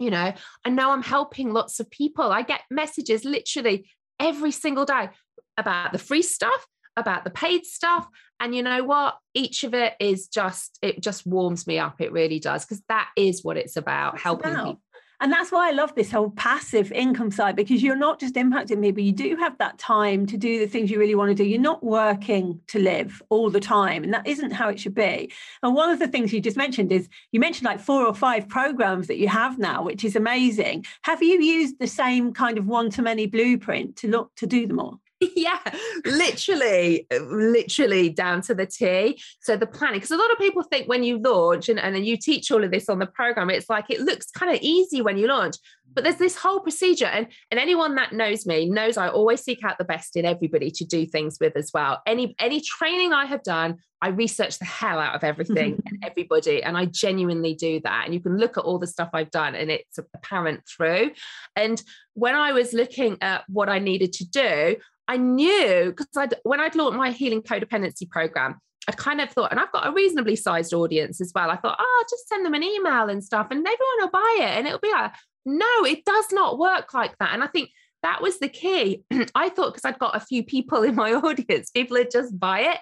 You 0.00 0.10
know, 0.10 0.32
I 0.64 0.70
know 0.70 0.90
I'm 0.90 1.04
helping 1.04 1.52
lots 1.52 1.78
of 1.78 1.88
people. 1.88 2.32
I 2.32 2.42
get 2.42 2.62
messages 2.68 3.24
literally 3.24 3.88
every 4.18 4.50
single 4.50 4.84
day 4.84 5.10
about 5.56 5.92
the 5.92 5.98
free 5.98 6.22
stuff 6.22 6.66
about 6.96 7.24
the 7.24 7.30
paid 7.30 7.64
stuff 7.64 8.08
and 8.40 8.54
you 8.54 8.62
know 8.62 8.84
what 8.84 9.16
each 9.34 9.64
of 9.64 9.74
it 9.74 9.94
is 10.00 10.28
just 10.28 10.78
it 10.82 11.00
just 11.00 11.26
warms 11.26 11.66
me 11.66 11.78
up 11.78 12.00
it 12.00 12.12
really 12.12 12.38
does 12.38 12.64
because 12.64 12.82
that 12.88 13.08
is 13.16 13.42
what 13.42 13.56
it's 13.56 13.76
about 13.76 14.18
helping 14.18 14.52
about. 14.52 14.64
people 14.64 14.80
and 15.20 15.32
that's 15.32 15.52
why 15.52 15.68
I 15.68 15.72
love 15.72 15.94
this 15.94 16.10
whole 16.10 16.30
passive 16.30 16.90
income 16.92 17.30
side 17.30 17.56
because 17.56 17.82
you're 17.82 17.96
not 17.96 18.18
just 18.18 18.34
impacting 18.34 18.78
me, 18.78 18.90
but 18.90 19.04
you 19.04 19.12
do 19.12 19.36
have 19.36 19.56
that 19.58 19.78
time 19.78 20.26
to 20.26 20.36
do 20.36 20.58
the 20.58 20.66
things 20.66 20.90
you 20.90 20.98
really 20.98 21.14
want 21.14 21.30
to 21.30 21.34
do. 21.34 21.48
You're 21.48 21.60
not 21.60 21.84
working 21.84 22.60
to 22.68 22.78
live 22.78 23.22
all 23.30 23.48
the 23.48 23.60
time, 23.60 24.04
and 24.04 24.12
that 24.12 24.26
isn't 24.26 24.50
how 24.50 24.68
it 24.68 24.80
should 24.80 24.94
be. 24.94 25.32
And 25.62 25.74
one 25.74 25.88
of 25.88 25.98
the 25.98 26.08
things 26.08 26.32
you 26.32 26.40
just 26.40 26.56
mentioned 26.56 26.92
is 26.92 27.08
you 27.30 27.40
mentioned 27.40 27.64
like 27.64 27.80
four 27.80 28.04
or 28.04 28.14
five 28.14 28.48
programs 28.48 29.06
that 29.06 29.18
you 29.18 29.28
have 29.28 29.58
now, 29.58 29.82
which 29.82 30.04
is 30.04 30.16
amazing. 30.16 30.84
Have 31.02 31.22
you 31.22 31.40
used 31.40 31.78
the 31.78 31.86
same 31.86 32.34
kind 32.34 32.58
of 32.58 32.66
one 32.66 32.90
to 32.90 33.02
many 33.02 33.26
blueprint 33.26 33.96
to 33.96 34.08
look 34.08 34.34
to 34.36 34.46
do 34.46 34.66
them 34.66 34.80
all? 34.80 35.00
yeah, 35.36 35.58
literally, 36.04 37.06
uh, 37.12 37.18
literally 37.20 38.08
down 38.08 38.42
to 38.42 38.54
the 38.54 38.66
T. 38.66 39.20
So 39.40 39.56
the 39.56 39.66
planning, 39.66 39.98
because 39.98 40.10
a 40.10 40.16
lot 40.16 40.30
of 40.30 40.38
people 40.38 40.62
think 40.62 40.88
when 40.88 41.02
you 41.02 41.18
launch 41.18 41.68
and, 41.68 41.78
and 41.78 42.06
you 42.06 42.16
teach 42.16 42.50
all 42.50 42.64
of 42.64 42.70
this 42.70 42.88
on 42.88 42.98
the 42.98 43.06
program, 43.06 43.50
it's 43.50 43.70
like 43.70 43.90
it 43.90 44.00
looks 44.00 44.30
kind 44.30 44.54
of 44.54 44.60
easy 44.62 45.02
when 45.02 45.16
you 45.16 45.26
launch, 45.26 45.56
but 45.94 46.04
there's 46.04 46.16
this 46.16 46.36
whole 46.36 46.60
procedure. 46.60 47.06
And, 47.06 47.28
and 47.50 47.60
anyone 47.60 47.94
that 47.96 48.12
knows 48.12 48.46
me 48.46 48.68
knows 48.68 48.96
I 48.96 49.08
always 49.08 49.42
seek 49.42 49.64
out 49.64 49.78
the 49.78 49.84
best 49.84 50.16
in 50.16 50.24
everybody 50.24 50.70
to 50.72 50.84
do 50.84 51.06
things 51.06 51.38
with 51.40 51.56
as 51.56 51.70
well. 51.72 52.02
Any 52.06 52.34
any 52.38 52.60
training 52.60 53.12
I 53.12 53.26
have 53.26 53.42
done, 53.42 53.78
I 54.02 54.08
research 54.08 54.58
the 54.58 54.64
hell 54.64 54.98
out 54.98 55.14
of 55.14 55.24
everything 55.24 55.82
and 55.86 56.04
everybody. 56.04 56.62
And 56.62 56.76
I 56.76 56.86
genuinely 56.86 57.54
do 57.54 57.80
that. 57.84 58.04
And 58.04 58.14
you 58.14 58.20
can 58.20 58.36
look 58.36 58.58
at 58.58 58.64
all 58.64 58.78
the 58.78 58.86
stuff 58.86 59.10
I've 59.14 59.30
done 59.30 59.54
and 59.54 59.70
it's 59.70 59.98
apparent 59.98 60.62
through. 60.66 61.12
And 61.56 61.82
when 62.14 62.34
I 62.34 62.52
was 62.52 62.72
looking 62.72 63.18
at 63.20 63.44
what 63.48 63.68
I 63.68 63.78
needed 63.78 64.12
to 64.14 64.28
do, 64.28 64.76
I 65.06 65.16
knew 65.18 65.86
because 65.96 66.08
I'd 66.16 66.34
when 66.42 66.60
I'd 66.60 66.74
launched 66.74 66.96
my 66.96 67.10
healing 67.10 67.42
codependency 67.42 68.08
program, 68.08 68.60
I 68.88 68.92
kind 68.92 69.20
of 69.20 69.30
thought, 69.30 69.50
and 69.50 69.60
I've 69.60 69.72
got 69.72 69.86
a 69.86 69.92
reasonably 69.92 70.36
sized 70.36 70.74
audience 70.74 71.20
as 71.20 71.32
well. 71.34 71.50
I 71.50 71.56
thought, 71.56 71.76
oh, 71.78 71.98
I'll 71.98 72.08
just 72.08 72.28
send 72.28 72.44
them 72.44 72.54
an 72.54 72.62
email 72.62 73.08
and 73.08 73.22
stuff, 73.24 73.48
and 73.50 73.60
everyone 73.60 73.98
will 73.98 74.10
buy 74.10 74.36
it. 74.40 74.58
And 74.58 74.66
it'll 74.66 74.78
be 74.78 74.92
like, 74.92 75.12
no, 75.44 75.84
it 75.84 76.04
does 76.04 76.26
not 76.32 76.58
work 76.58 76.94
like 76.94 77.16
that. 77.18 77.32
And 77.32 77.42
I 77.42 77.46
think 77.46 77.70
that 78.02 78.22
was 78.22 78.38
the 78.38 78.48
key. 78.48 79.02
I 79.34 79.48
thought 79.48 79.74
because 79.74 79.84
I'd 79.84 79.98
got 79.98 80.16
a 80.16 80.20
few 80.20 80.44
people 80.44 80.82
in 80.82 80.94
my 80.94 81.12
audience, 81.14 81.70
people 81.70 81.96
would 81.96 82.10
just 82.10 82.38
buy 82.38 82.60
it. 82.60 82.78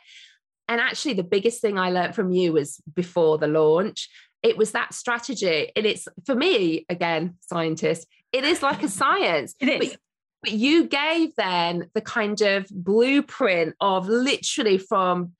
And 0.69 0.81
actually, 0.81 1.15
the 1.15 1.25
biggest 1.25 1.61
thing 1.61 1.79
I 1.79 1.91
learned 1.91 2.15
from 2.15 2.31
you 2.33 2.53
was 2.53 2.81
before 2.95 3.39
the 3.39 3.49
launch, 3.49 4.09
it 4.43 4.57
was 4.57 4.73
that 4.73 4.95
strategy. 4.95 5.71
And 5.77 5.85
it's 5.87 6.07
for 6.25 6.35
me, 6.35 6.87
again, 6.89 7.37
scientist, 7.41 8.07
it 8.33 8.45
is 8.45 8.63
like 8.63 8.83
a 8.83 8.89
science. 9.01 9.55
It 9.61 9.69
is. 9.69 9.91
But 9.91 9.99
but 10.43 10.53
you 10.53 10.89
gave 10.89 11.35
then 11.37 11.89
the 11.95 12.01
kind 12.01 12.41
of 12.41 12.67
blueprint 12.69 13.77
of 13.81 14.09
literally 14.09 14.77
from 14.77 15.33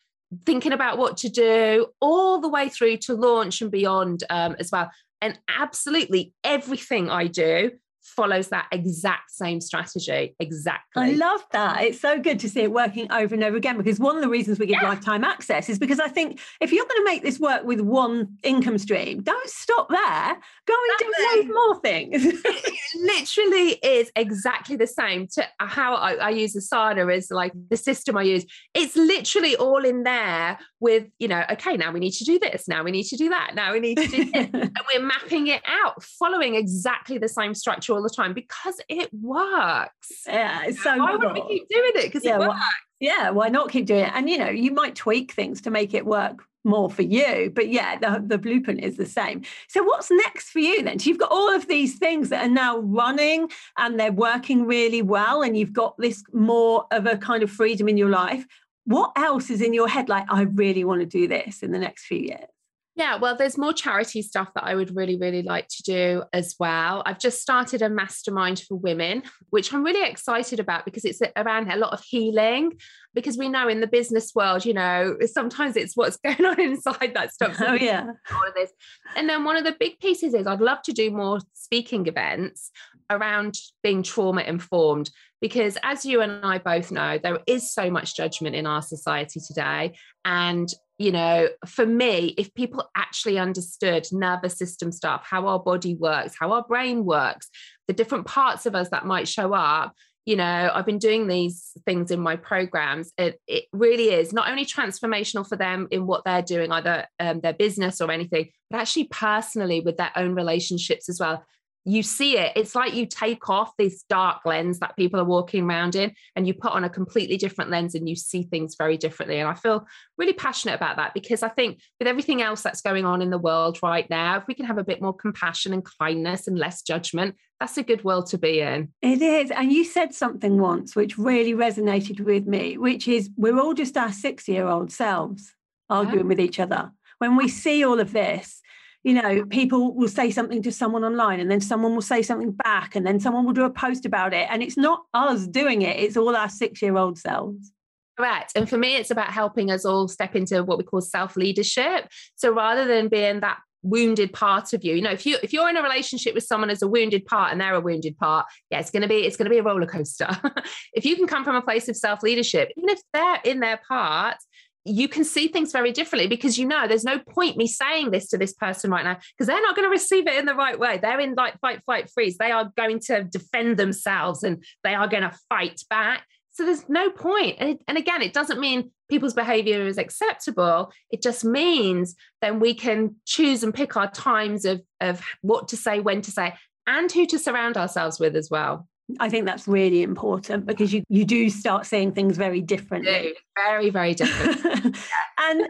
thinking 0.47 0.73
about 0.73 0.97
what 0.97 1.17
to 1.19 1.29
do 1.29 1.89
all 2.01 2.41
the 2.41 2.49
way 2.49 2.69
through 2.69 2.99
to 2.99 3.15
launch 3.15 3.61
and 3.61 3.71
beyond 3.71 4.23
um, 4.31 4.55
as 4.61 4.71
well. 4.71 4.91
And 5.23 5.39
absolutely 5.49 6.35
everything 6.43 7.09
I 7.09 7.29
do 7.29 7.71
follows 8.13 8.49
that 8.49 8.67
exact 8.73 9.31
same 9.31 9.61
strategy. 9.61 10.35
Exactly. 10.39 11.03
I 11.03 11.11
love 11.13 11.45
that. 11.53 11.83
It's 11.83 12.01
so 12.01 12.19
good 12.19 12.39
to 12.41 12.49
see 12.49 12.61
it 12.61 12.73
working 12.73 13.11
over 13.11 13.35
and 13.35 13.43
over 13.43 13.57
again 13.57 13.77
because 13.77 13.99
one 13.99 14.17
of 14.17 14.23
the 14.23 14.29
reasons 14.29 14.59
we 14.59 14.67
give 14.67 14.79
yeah. 14.83 14.89
lifetime 14.89 15.25
access 15.25 15.69
is 15.69 15.79
because 15.79 16.01
I 16.01 16.09
think 16.09 16.41
if 16.61 16.73
you're 16.73 16.87
going 16.87 17.01
to 17.01 17.05
make 17.05 17.23
this 17.23 17.41
work 17.41 17.65
with 17.65 17.81
one 17.81 18.37
income 18.43 18.79
stream, 18.79 19.23
don't 19.23 19.49
stop 19.49 19.89
there. 19.89 20.37
Go 20.67 20.75
and 20.75 20.99
do 20.99 21.13
loads 21.37 21.49
more 21.49 21.81
things. 21.81 22.25
it 22.45 22.75
literally 23.03 23.71
is 23.83 24.11
exactly 24.17 24.77
the 24.77 24.87
same 24.87 25.27
to 25.29 25.47
how 25.59 25.95
I, 25.95 26.15
I 26.15 26.31
use 26.31 26.55
Asana 26.55 27.15
is 27.15 27.31
like 27.31 27.53
the 27.71 27.77
system 27.77 28.17
I 28.17 28.23
use. 28.23 28.45
It's 28.75 28.97
literally 28.97 29.57
all 29.57 29.85
in 29.85 30.03
there 30.03 30.59
with, 30.81 31.07
you 31.19 31.29
know, 31.29 31.45
okay, 31.53 31.77
now 31.77 31.93
we 31.93 32.01
need 32.01 32.13
to 32.13 32.25
do 32.25 32.39
this. 32.39 32.69
Now 32.69 32.83
we 32.83 32.91
need 32.91 33.05
to 33.05 33.17
do 33.17 33.29
that. 33.31 33.55
Now 33.55 33.73
we 33.73 33.81
need 33.81 33.99
to 33.99 34.09
do 34.09 34.25
this. 34.31 34.49
and 34.53 34.73
we're 34.93 35.05
mapping 35.05 35.47
it 35.49 35.63
out, 35.67 36.03
following 36.03 36.55
exactly 36.55 37.19
the 37.19 37.29
same 37.29 37.55
structure 37.55 37.95
all 38.03 38.09
the 38.09 38.15
time 38.15 38.35
because 38.35 38.81
it 38.89 39.13
works. 39.15 40.25
Yeah, 40.27 40.65
it's 40.65 40.83
so 40.83 40.97
why 40.97 41.17
would 41.17 41.33
we 41.33 41.41
keep 41.49 41.69
doing 41.69 41.93
it? 41.95 42.05
Because 42.05 42.25
yeah, 42.25 42.37
it 42.37 42.41
works. 42.41 42.51
Why, 42.51 42.71
yeah, 43.01 43.31
why 43.31 43.49
not 43.49 43.71
keep 43.71 43.87
doing 43.87 44.05
it? 44.05 44.13
And 44.15 44.29
you 44.29 44.39
know, 44.39 44.51
you 44.51 44.73
might 44.73 44.97
tweak 44.97 45.33
things 45.33 45.61
to 45.63 45.71
make 45.71 45.95
it 45.95 46.05
work 46.05 46.43
more 46.65 46.89
for 46.89 47.03
you 47.03 47.51
but 47.53 47.71
yeah 47.71 47.99
the, 47.99 48.23
the 48.25 48.39
blueprint 48.39 48.85
is 48.85 48.97
the 48.97 49.05
same 49.05 49.43
so 49.67 49.83
what's 49.83 50.13
next 50.13 50.51
for 50.51 50.61
you 50.61 50.81
then 50.81 50.97
so 50.97 51.11
you've 51.11 51.19
got 51.19 51.33
all 51.33 51.53
of 51.53 51.67
these 51.67 51.99
things 51.99 52.29
that 52.29 52.47
are 52.47 52.53
now 52.53 52.79
running 52.79 53.51
and 53.79 53.99
they're 53.99 54.13
working 54.13 54.65
really 54.65 55.03
well 55.03 55.43
and 55.43 55.59
you've 55.59 55.73
got 55.73 55.99
this 55.99 56.23
more 56.33 56.87
of 56.93 57.05
a 57.05 57.17
kind 57.17 57.43
of 57.43 57.51
freedom 57.51 57.89
in 57.89 57.97
your 57.97 58.11
life 58.11 58.47
what 58.85 59.11
else 59.17 59.51
is 59.51 59.61
in 59.61 59.75
your 59.75 59.89
head 59.89 60.09
like 60.09 60.25
i 60.29 60.43
really 60.43 60.85
want 60.85 61.01
to 61.01 61.07
do 61.07 61.27
this 61.27 61.65
in 61.65 61.73
the 61.73 61.81
next 61.81 62.05
few 62.05 62.19
years 62.19 62.52
yeah, 62.95 63.17
well, 63.17 63.37
there's 63.37 63.57
more 63.57 63.73
charity 63.73 64.21
stuff 64.21 64.49
that 64.55 64.65
I 64.65 64.75
would 64.75 64.95
really, 64.95 65.17
really 65.17 65.43
like 65.43 65.69
to 65.69 65.83
do 65.83 66.25
as 66.35 66.55
well. 66.61 67.03
I've 67.07 67.19
just 67.19 67.41
started 67.41 67.81
a 67.81 67.89
mastermind 67.89 68.61
for 68.61 68.75
women, 68.75 69.23
which 69.49 69.73
I'm 69.73 69.83
really 69.83 70.07
excited 70.09 70.61
about 70.61 70.85
because 70.85 71.07
it's 71.07 71.21
around 71.37 71.71
a 71.71 71.77
lot 71.77 71.95
of 71.95 72.03
healing. 72.05 72.73
Because 73.15 73.37
we 73.37 73.49
know 73.49 73.69
in 73.69 73.81
the 73.81 73.87
business 73.87 74.33
world, 74.35 74.65
you 74.65 74.75
know, 74.75 75.17
sometimes 75.27 75.77
it's 75.77 75.97
what's 75.97 76.17
going 76.25 76.45
on 76.45 76.61
inside 76.61 77.13
that 77.15 77.33
stuff. 77.33 77.57
Oh, 77.63 77.75
yeah. 77.75 78.03
All 78.31 78.49
of 78.49 78.55
this. 78.55 78.73
And 79.17 79.29
then 79.29 79.45
one 79.45 79.57
of 79.57 79.65
the 79.65 79.77
big 79.79 79.99
pieces 80.01 80.35
is 80.35 80.47
I'd 80.47 80.61
love 80.61 80.83
to 80.83 80.93
do 80.93 81.11
more 81.11 81.39
speaking 81.55 82.07
events 82.07 82.71
around 83.17 83.57
being 83.83 84.03
trauma 84.03 84.43
informed 84.43 85.11
because 85.41 85.77
as 85.83 86.05
you 86.05 86.21
and 86.21 86.45
I 86.45 86.59
both 86.59 86.91
know 86.91 87.19
there 87.19 87.41
is 87.47 87.73
so 87.73 87.91
much 87.91 88.17
judgment 88.17 88.57
in 88.57 88.67
our 88.67 88.83
society 88.83 89.41
today 89.47 89.95
and 90.25 90.73
you 90.99 91.11
know, 91.11 91.49
for 91.67 91.85
me, 91.85 92.33
if 92.39 92.55
people 92.55 92.89
actually 92.97 93.37
understood 93.37 94.07
nervous 94.13 94.57
system 94.57 94.93
stuff, 94.93 95.23
how 95.29 95.49
our 95.49 95.59
body 95.59 95.97
works, 95.97 96.37
how 96.39 96.53
our 96.53 96.63
brain 96.63 97.05
works, 97.05 97.51
the 97.89 97.93
different 97.93 98.25
parts 98.25 98.67
of 98.67 98.77
us 98.77 98.89
that 98.91 99.05
might 99.05 99.27
show 99.27 99.53
up, 99.53 99.95
you 100.25 100.37
know, 100.37 100.71
I've 100.73 100.87
been 100.87 101.01
doing 101.01 101.27
these 101.27 101.73
things 101.85 102.13
in 102.13 102.21
my 102.21 102.37
programs. 102.37 103.13
It, 103.19 103.41
it 103.49 103.65
really 103.73 104.11
is 104.11 104.33
not 104.33 104.49
only 104.49 104.65
transformational 104.65 105.49
for 105.49 105.57
them 105.57 105.89
in 105.91 106.07
what 106.07 106.25
they're 106.25 106.43
doing, 106.43 106.71
either 106.71 107.09
um, 107.19 107.41
their 107.41 107.53
business 107.53 108.01
or 108.01 108.13
anything, 108.13 108.51
but 108.71 108.81
actually 108.81 109.09
personally 109.11 109.81
with 109.81 109.97
their 109.97 110.13
own 110.15 110.35
relationships 110.35 111.09
as 111.09 111.19
well 111.19 111.45
you 111.85 112.03
see 112.03 112.39
it. 112.39 112.53
It's 112.55 112.75
like 112.75 112.95
you 112.95 113.07
take 113.07 113.49
off 113.49 113.77
this 113.77 114.05
dark 114.05 114.43
lens 114.45 114.79
that 114.79 114.97
people 114.97 115.19
are 115.19 115.25
walking 115.25 115.65
around 115.65 115.97
in 115.97 116.13
and 116.37 116.47
you 116.47 116.55
put 116.55 116.73
on 116.73 116.85
a 116.85 116.91
completely 116.91 117.37
different 117.37 117.71
lens 117.71 117.95
and 117.95 118.09
you 118.09 118.15
see 118.15 118.45
things 118.45 118.77
very 118.77 118.97
differently. 118.97 119.39
And 119.39 119.49
I 119.49 119.55
feel 119.55 119.87
really 120.17 120.33
passionate 120.33 120.75
about 120.75 120.97
that 120.97 121.13
because 121.13 121.43
I 121.43 121.49
think 121.49 121.81
with 121.99 122.07
everything 122.07 122.41
else 122.41 122.63
that's 122.63 122.83
going 122.83 123.05
on 123.05 123.21
in 123.21 123.31
the 123.31 123.39
world 123.39 123.79
right 123.83 124.09
now, 124.09 124.37
if 124.37 124.47
we 124.47 124.55
can 124.55 124.67
have 124.67 124.79
a 124.79 124.85
bit 124.85 125.03
more 125.03 125.15
compassion 125.15 125.73
and 125.73 125.85
kindness 125.99 126.47
and 126.47 126.59
less 126.59 126.83
judgment, 126.83 127.37
that's 127.59 127.77
a 127.77 127.83
good 127.83 128.05
world 128.05 128.27
to 128.27 128.39
be 128.39 128.61
in. 128.61 128.93
It 129.03 129.21
is. 129.21 129.51
And 129.51 129.73
you 129.73 129.85
said 129.85 130.15
something 130.15 130.61
once 130.61 130.95
which 130.95 131.19
really 131.19 131.53
resonated 131.53 132.21
with 132.21 132.47
me, 132.47 132.79
which 132.79 133.09
is 133.09 133.31
we're 133.37 133.59
all 133.59 133.75
just 133.75 133.97
our 133.97 134.13
six 134.13 134.47
year 134.49 134.67
old 134.67 134.93
selves 134.93 135.53
arguing 135.91 136.27
yeah. 136.27 136.29
with 136.29 136.41
each 136.41 136.61
other. 136.61 136.93
When 137.19 137.37
we 137.37 137.47
see 137.47 137.85
all 137.85 138.01
of 138.01 138.13
this, 138.13 138.62
you 139.05 139.15
know, 139.15 139.45
people 139.47 139.95
will 139.95 140.09
say 140.09 140.31
something 140.31 140.63
to 140.63 140.73
someone 140.73 141.05
online 141.05 141.41
and 141.41 141.51
then 141.51 141.61
someone 141.61 141.95
will 141.95 142.03
say 142.03 142.23
something 142.23 142.53
back 142.53 142.95
and 142.95 143.07
then 143.07 143.19
someone 143.19 143.45
will 143.45 143.53
do 143.53 143.65
a 143.65 143.71
post 143.71 144.07
about 144.07 144.33
it. 144.33 144.47
And 144.51 144.63
it's 144.63 144.77
not 144.77 145.03
us 145.13 145.47
doing 145.47 145.83
it, 145.83 145.99
it's 145.99 146.17
all 146.17 146.37
our 146.37 146.49
six 146.49 146.81
year 146.81 146.97
old 146.97 147.19
selves. 147.19 147.73
Correct. 148.17 148.53
And 148.55 148.69
for 148.69 148.77
me, 148.77 148.97
it's 148.97 149.11
about 149.11 149.33
helping 149.33 149.71
us 149.71 149.85
all 149.85 150.07
step 150.07 150.37
into 150.37 150.63
what 150.63 150.79
we 150.79 150.85
call 150.85 151.01
self 151.01 151.37
leadership. 151.37 152.09
So 152.37 152.53
rather 152.53 152.87
than 152.87 153.09
being 153.09 153.41
that 153.41 153.59
wounded 153.83 154.33
part 154.33 154.73
of 154.73 154.85
you. 154.85 154.95
You 154.95 155.03
know, 155.03 155.11
if 155.11 155.27
you 155.27 155.39
if 155.43 155.53
you're 155.53 155.69
in 155.69 155.77
a 155.77 155.83
relationship 155.83 156.35
with 156.35 156.45
someone 156.45 156.71
as 156.71 156.83
a 156.83 156.89
wounded 156.89 157.27
part 157.27 157.53
and 157.53 157.61
they're 157.61 157.75
a 157.75 157.81
wounded 157.81 158.17
part, 158.17 158.47
yeah, 158.71 158.79
it's 158.79 158.91
gonna 158.91 159.09
be 159.09 159.27
it's 159.27 159.37
gonna 159.37 159.51
be 159.51 159.59
a 159.59 159.63
roller 159.63 159.87
coaster. 159.87 160.29
if 160.93 161.05
you 161.05 161.17
can 161.17 161.27
come 161.27 161.45
from 161.45 161.57
a 161.57 161.63
place 161.63 161.89
of 161.89 161.97
self-leadership, 161.97 162.71
even 162.77 162.91
if 162.91 163.01
they're 163.13 163.41
in 163.45 163.61
their 163.61 163.81
part, 163.89 164.37
you 164.85 165.09
can 165.09 165.25
see 165.25 165.49
things 165.49 165.73
very 165.73 165.93
differently 165.93 166.27
because 166.27 166.59
you 166.59 166.67
know 166.67 166.89
there's 166.89 167.05
no 167.05 167.19
point 167.19 167.57
me 167.57 167.67
saying 167.67 168.11
this 168.11 168.29
to 168.29 168.39
this 168.39 168.53
person 168.53 168.91
right 168.91 169.05
now 169.05 169.17
because 169.37 169.47
they're 169.47 169.63
not 169.63 169.77
going 169.77 169.87
to 169.87 169.91
receive 169.91 170.27
it 170.27 170.37
in 170.37 170.47
the 170.47 170.55
right 170.55 170.79
way. 170.79 170.99
They're 170.99 171.21
in 171.21 171.35
like 171.35 171.59
fight, 171.61 171.85
flight, 171.85 172.11
freeze. 172.11 172.37
They 172.39 172.51
are 172.51 172.73
going 172.77 172.99
to 173.07 173.25
defend 173.25 173.77
themselves 173.77 174.43
and 174.43 174.65
they 174.83 174.95
are 174.95 175.07
going 175.07 175.23
to 175.23 175.37
fight 175.49 175.81
back. 175.89 176.25
So 176.51 176.67
there's 176.67 176.89
no 176.89 177.11
point. 177.11 177.57
And, 177.61 177.79
and 177.89 177.97
again, 177.97 178.23
it 178.23 178.35
doesn't 178.35 178.61
mean 178.61 178.91
people's 179.09 179.35
behavior 179.35 179.87
is 179.87 179.99
acceptable. 179.99 180.93
It 181.11 181.23
just 181.23 181.45
means 181.45 182.15
then 182.41 182.61
we 182.61 182.75
can 182.75 183.17
choose 183.25 183.63
and 183.63 183.73
pick 183.73 183.97
our 183.97 184.11
times 184.11 184.65
of, 184.65 184.83
of 185.01 185.23
what 185.41 185.69
to 185.69 185.77
say, 185.77 186.01
when 186.01 186.21
to 186.23 186.31
say, 186.31 186.55
and 186.87 187.11
who 187.11 187.25
to 187.27 187.39
surround 187.39 187.77
ourselves 187.77 188.19
with 188.19 188.37
as 188.37 188.51
well. 188.51 188.87
I 189.21 189.29
think 189.29 189.47
that's 189.47 189.69
really 189.69 190.03
important 190.03 190.67
because 190.67 190.93
you 190.93 191.03
you 191.09 191.25
do 191.25 191.51
start 191.51 191.87
seeing 191.87 192.13
things 192.13 192.37
very 192.37 192.61
differently. 192.61 193.35
Very, 193.57 193.91
very 193.91 194.15
different. 194.15 194.97
and 195.39 195.69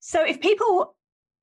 so 0.00 0.24
if 0.24 0.40
people 0.40 0.94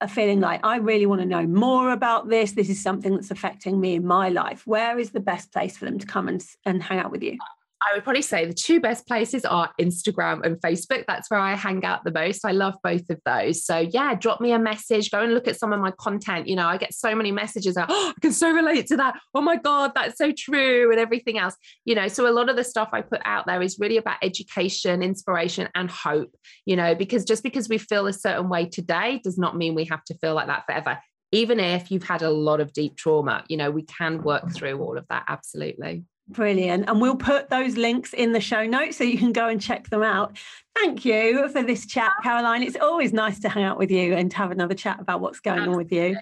are 0.01 0.07
feeling 0.07 0.39
like 0.39 0.65
I 0.65 0.77
really 0.77 1.05
want 1.05 1.21
to 1.21 1.27
know 1.27 1.45
more 1.45 1.91
about 1.91 2.29
this, 2.29 2.53
this 2.53 2.69
is 2.69 2.81
something 2.81 3.13
that's 3.13 3.31
affecting 3.31 3.79
me 3.79 3.95
in 3.95 4.05
my 4.05 4.29
life, 4.29 4.65
where 4.65 4.97
is 4.97 5.11
the 5.11 5.19
best 5.19 5.51
place 5.51 5.77
for 5.77 5.85
them 5.85 5.99
to 5.99 6.07
come 6.07 6.27
and, 6.27 6.43
and 6.65 6.81
hang 6.81 6.99
out 6.99 7.11
with 7.11 7.21
you? 7.21 7.37
I 7.81 7.95
would 7.95 8.03
probably 8.03 8.21
say 8.21 8.45
the 8.45 8.53
two 8.53 8.79
best 8.79 9.07
places 9.07 9.43
are 9.43 9.71
Instagram 9.79 10.45
and 10.45 10.61
Facebook. 10.61 11.05
That's 11.07 11.31
where 11.31 11.39
I 11.39 11.55
hang 11.55 11.83
out 11.83 12.03
the 12.03 12.11
most. 12.11 12.45
I 12.45 12.51
love 12.51 12.75
both 12.83 13.09
of 13.09 13.19
those. 13.25 13.65
So 13.65 13.79
yeah, 13.79 14.13
drop 14.13 14.39
me 14.39 14.51
a 14.51 14.59
message, 14.59 15.09
go 15.09 15.21
and 15.21 15.33
look 15.33 15.47
at 15.47 15.57
some 15.57 15.73
of 15.73 15.79
my 15.79 15.91
content. 15.99 16.47
You 16.47 16.55
know, 16.55 16.67
I 16.67 16.77
get 16.77 16.93
so 16.93 17.15
many 17.15 17.31
messages 17.31 17.77
oh, 17.77 17.85
I 17.89 18.19
can 18.21 18.31
so 18.31 18.51
relate 18.51 18.87
to 18.87 18.97
that. 18.97 19.15
Oh 19.33 19.41
my 19.41 19.55
God, 19.55 19.91
that's 19.95 20.17
so 20.17 20.31
true, 20.31 20.91
and 20.91 20.99
everything 20.99 21.39
else. 21.39 21.55
You 21.85 21.95
know, 21.95 22.07
so 22.07 22.29
a 22.29 22.33
lot 22.33 22.49
of 22.49 22.55
the 22.55 22.63
stuff 22.63 22.89
I 22.93 23.01
put 23.01 23.21
out 23.25 23.45
there 23.47 23.61
is 23.61 23.77
really 23.79 23.97
about 23.97 24.17
education, 24.21 25.01
inspiration, 25.01 25.67
and 25.73 25.89
hope, 25.89 26.35
you 26.65 26.75
know, 26.75 26.93
because 26.93 27.25
just 27.25 27.43
because 27.43 27.67
we 27.67 27.77
feel 27.79 28.07
a 28.07 28.13
certain 28.13 28.49
way 28.49 28.65
today 28.65 29.19
does 29.23 29.37
not 29.37 29.57
mean 29.57 29.73
we 29.73 29.85
have 29.85 30.03
to 30.05 30.17
feel 30.19 30.35
like 30.35 30.47
that 30.47 30.65
forever. 30.65 30.99
Even 31.31 31.59
if 31.59 31.89
you've 31.89 32.03
had 32.03 32.21
a 32.21 32.29
lot 32.29 32.59
of 32.59 32.73
deep 32.73 32.97
trauma, 32.97 33.43
you 33.47 33.55
know, 33.57 33.71
we 33.71 33.83
can 33.83 34.21
work 34.21 34.51
through 34.53 34.79
all 34.79 34.97
of 34.97 35.05
that. 35.09 35.23
Absolutely. 35.29 36.03
Brilliant. 36.27 36.89
And 36.89 37.01
we'll 37.01 37.17
put 37.17 37.49
those 37.49 37.75
links 37.77 38.13
in 38.13 38.31
the 38.31 38.39
show 38.39 38.65
notes 38.65 38.97
so 38.97 39.03
you 39.03 39.17
can 39.17 39.33
go 39.33 39.47
and 39.47 39.61
check 39.61 39.89
them 39.89 40.03
out. 40.03 40.37
Thank 40.75 41.03
you 41.03 41.49
for 41.49 41.63
this 41.63 41.85
chat, 41.85 42.11
Caroline. 42.23 42.63
It's 42.63 42.77
always 42.77 43.11
nice 43.11 43.39
to 43.39 43.49
hang 43.49 43.63
out 43.63 43.77
with 43.77 43.91
you 43.91 44.13
and 44.13 44.31
have 44.33 44.51
another 44.51 44.75
chat 44.75 44.99
about 44.99 45.19
what's 45.19 45.39
going 45.39 45.59
Absolutely. 45.59 45.73
on 45.73 45.77
with 45.77 45.91
you. 45.91 46.17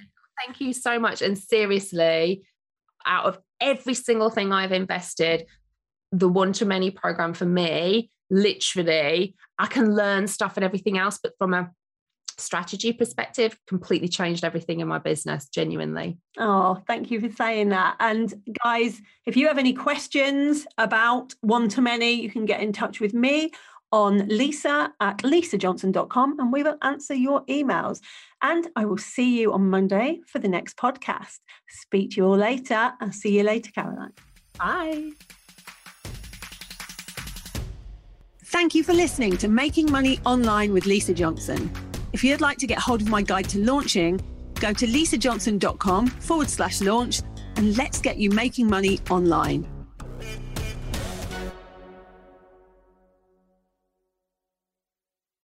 Thank 0.46 0.62
you 0.62 0.74
so 0.74 1.00
much. 1.00 1.22
And 1.22 1.38
seriously, 1.38 2.44
out 3.06 3.26
of 3.26 3.40
every 3.62 3.94
single 3.94 4.30
thing 4.30 4.52
I've 4.52 4.72
invested, 4.72 5.46
the 6.12 6.30
one 6.30 6.54
to 6.54 6.66
many 6.66 6.90
program 6.90 7.34
for 7.34 7.46
me, 7.46 8.10
literally, 8.32 9.36
I 9.60 9.68
can 9.68 9.96
learn 9.96 10.28
stuff 10.28 10.58
and 10.58 10.64
everything 10.64 10.98
else, 10.98 11.20
but 11.22 11.34
from 11.38 11.54
a 11.54 11.70
strategy 12.40 12.94
perspective 12.94 13.58
completely 13.68 14.08
changed 14.08 14.44
everything 14.44 14.80
in 14.80 14.88
my 14.88 15.00
business 15.00 15.48
genuinely. 15.50 16.18
Oh 16.38 16.82
thank 16.88 17.12
you 17.12 17.20
for 17.20 17.30
saying 17.30 17.70
that. 17.70 17.96
And 18.00 18.34
guys 18.64 19.02
if 19.26 19.36
you 19.38 19.48
have 19.48 19.58
any 19.58 19.74
questions 19.74 20.66
about 20.78 21.34
one 21.42 21.70
to 21.70 21.82
many 21.82 22.14
you 22.14 22.30
can 22.30 22.46
get 22.46 22.62
in 22.62 22.74
touch 22.74 23.00
with 23.00 23.14
me 23.14 23.52
on 23.92 24.28
lisa 24.28 24.94
at 25.00 25.18
lisajohnson.com 25.20 26.40
and 26.40 26.54
we 26.54 26.64
will 26.64 26.78
answer 26.82 27.14
your 27.14 27.46
emails. 27.46 28.00
And 28.42 28.68
i 28.76 28.86
will 28.86 28.98
see 28.98 29.40
you 29.40 29.54
on 29.54 29.70
monday 29.70 30.22
for 30.28 30.40
the 30.40 30.50
next 30.50 30.78
podcast. 30.78 31.40
Speak 31.68 32.12
to 32.12 32.18
you 32.18 32.26
all 32.26 32.38
later 32.38 32.94
i'll 33.00 33.12
see 33.12 33.38
you 33.38 33.44
later 33.44 33.72
caroline. 33.72 34.14
Bye. 34.58 35.12
Thank 38.50 38.74
you 38.74 38.84
for 38.84 38.94
listening 38.94 39.38
to 39.38 39.48
Making 39.48 39.92
Money 39.92 40.20
Online 40.26 40.74
with 40.74 40.88
Lisa 40.88 41.14
Johnson. 41.14 41.70
If 42.12 42.24
you'd 42.24 42.42
like 42.42 42.58
to 42.60 42.68
get 42.68 42.80
hold 42.80 43.02
of 43.02 43.10
my 43.10 43.22
guide 43.22 43.50
to 43.50 43.60
launching, 43.60 44.20
go 44.56 44.74
to 44.74 44.86
lisajohnson.com 44.86 46.08
forward 46.08 46.50
slash 46.50 46.82
launch 46.82 47.22
and 47.56 47.78
let's 47.78 48.00
get 48.00 48.18
you 48.18 48.30
making 48.32 48.68
money 48.68 49.00
online. 49.10 49.79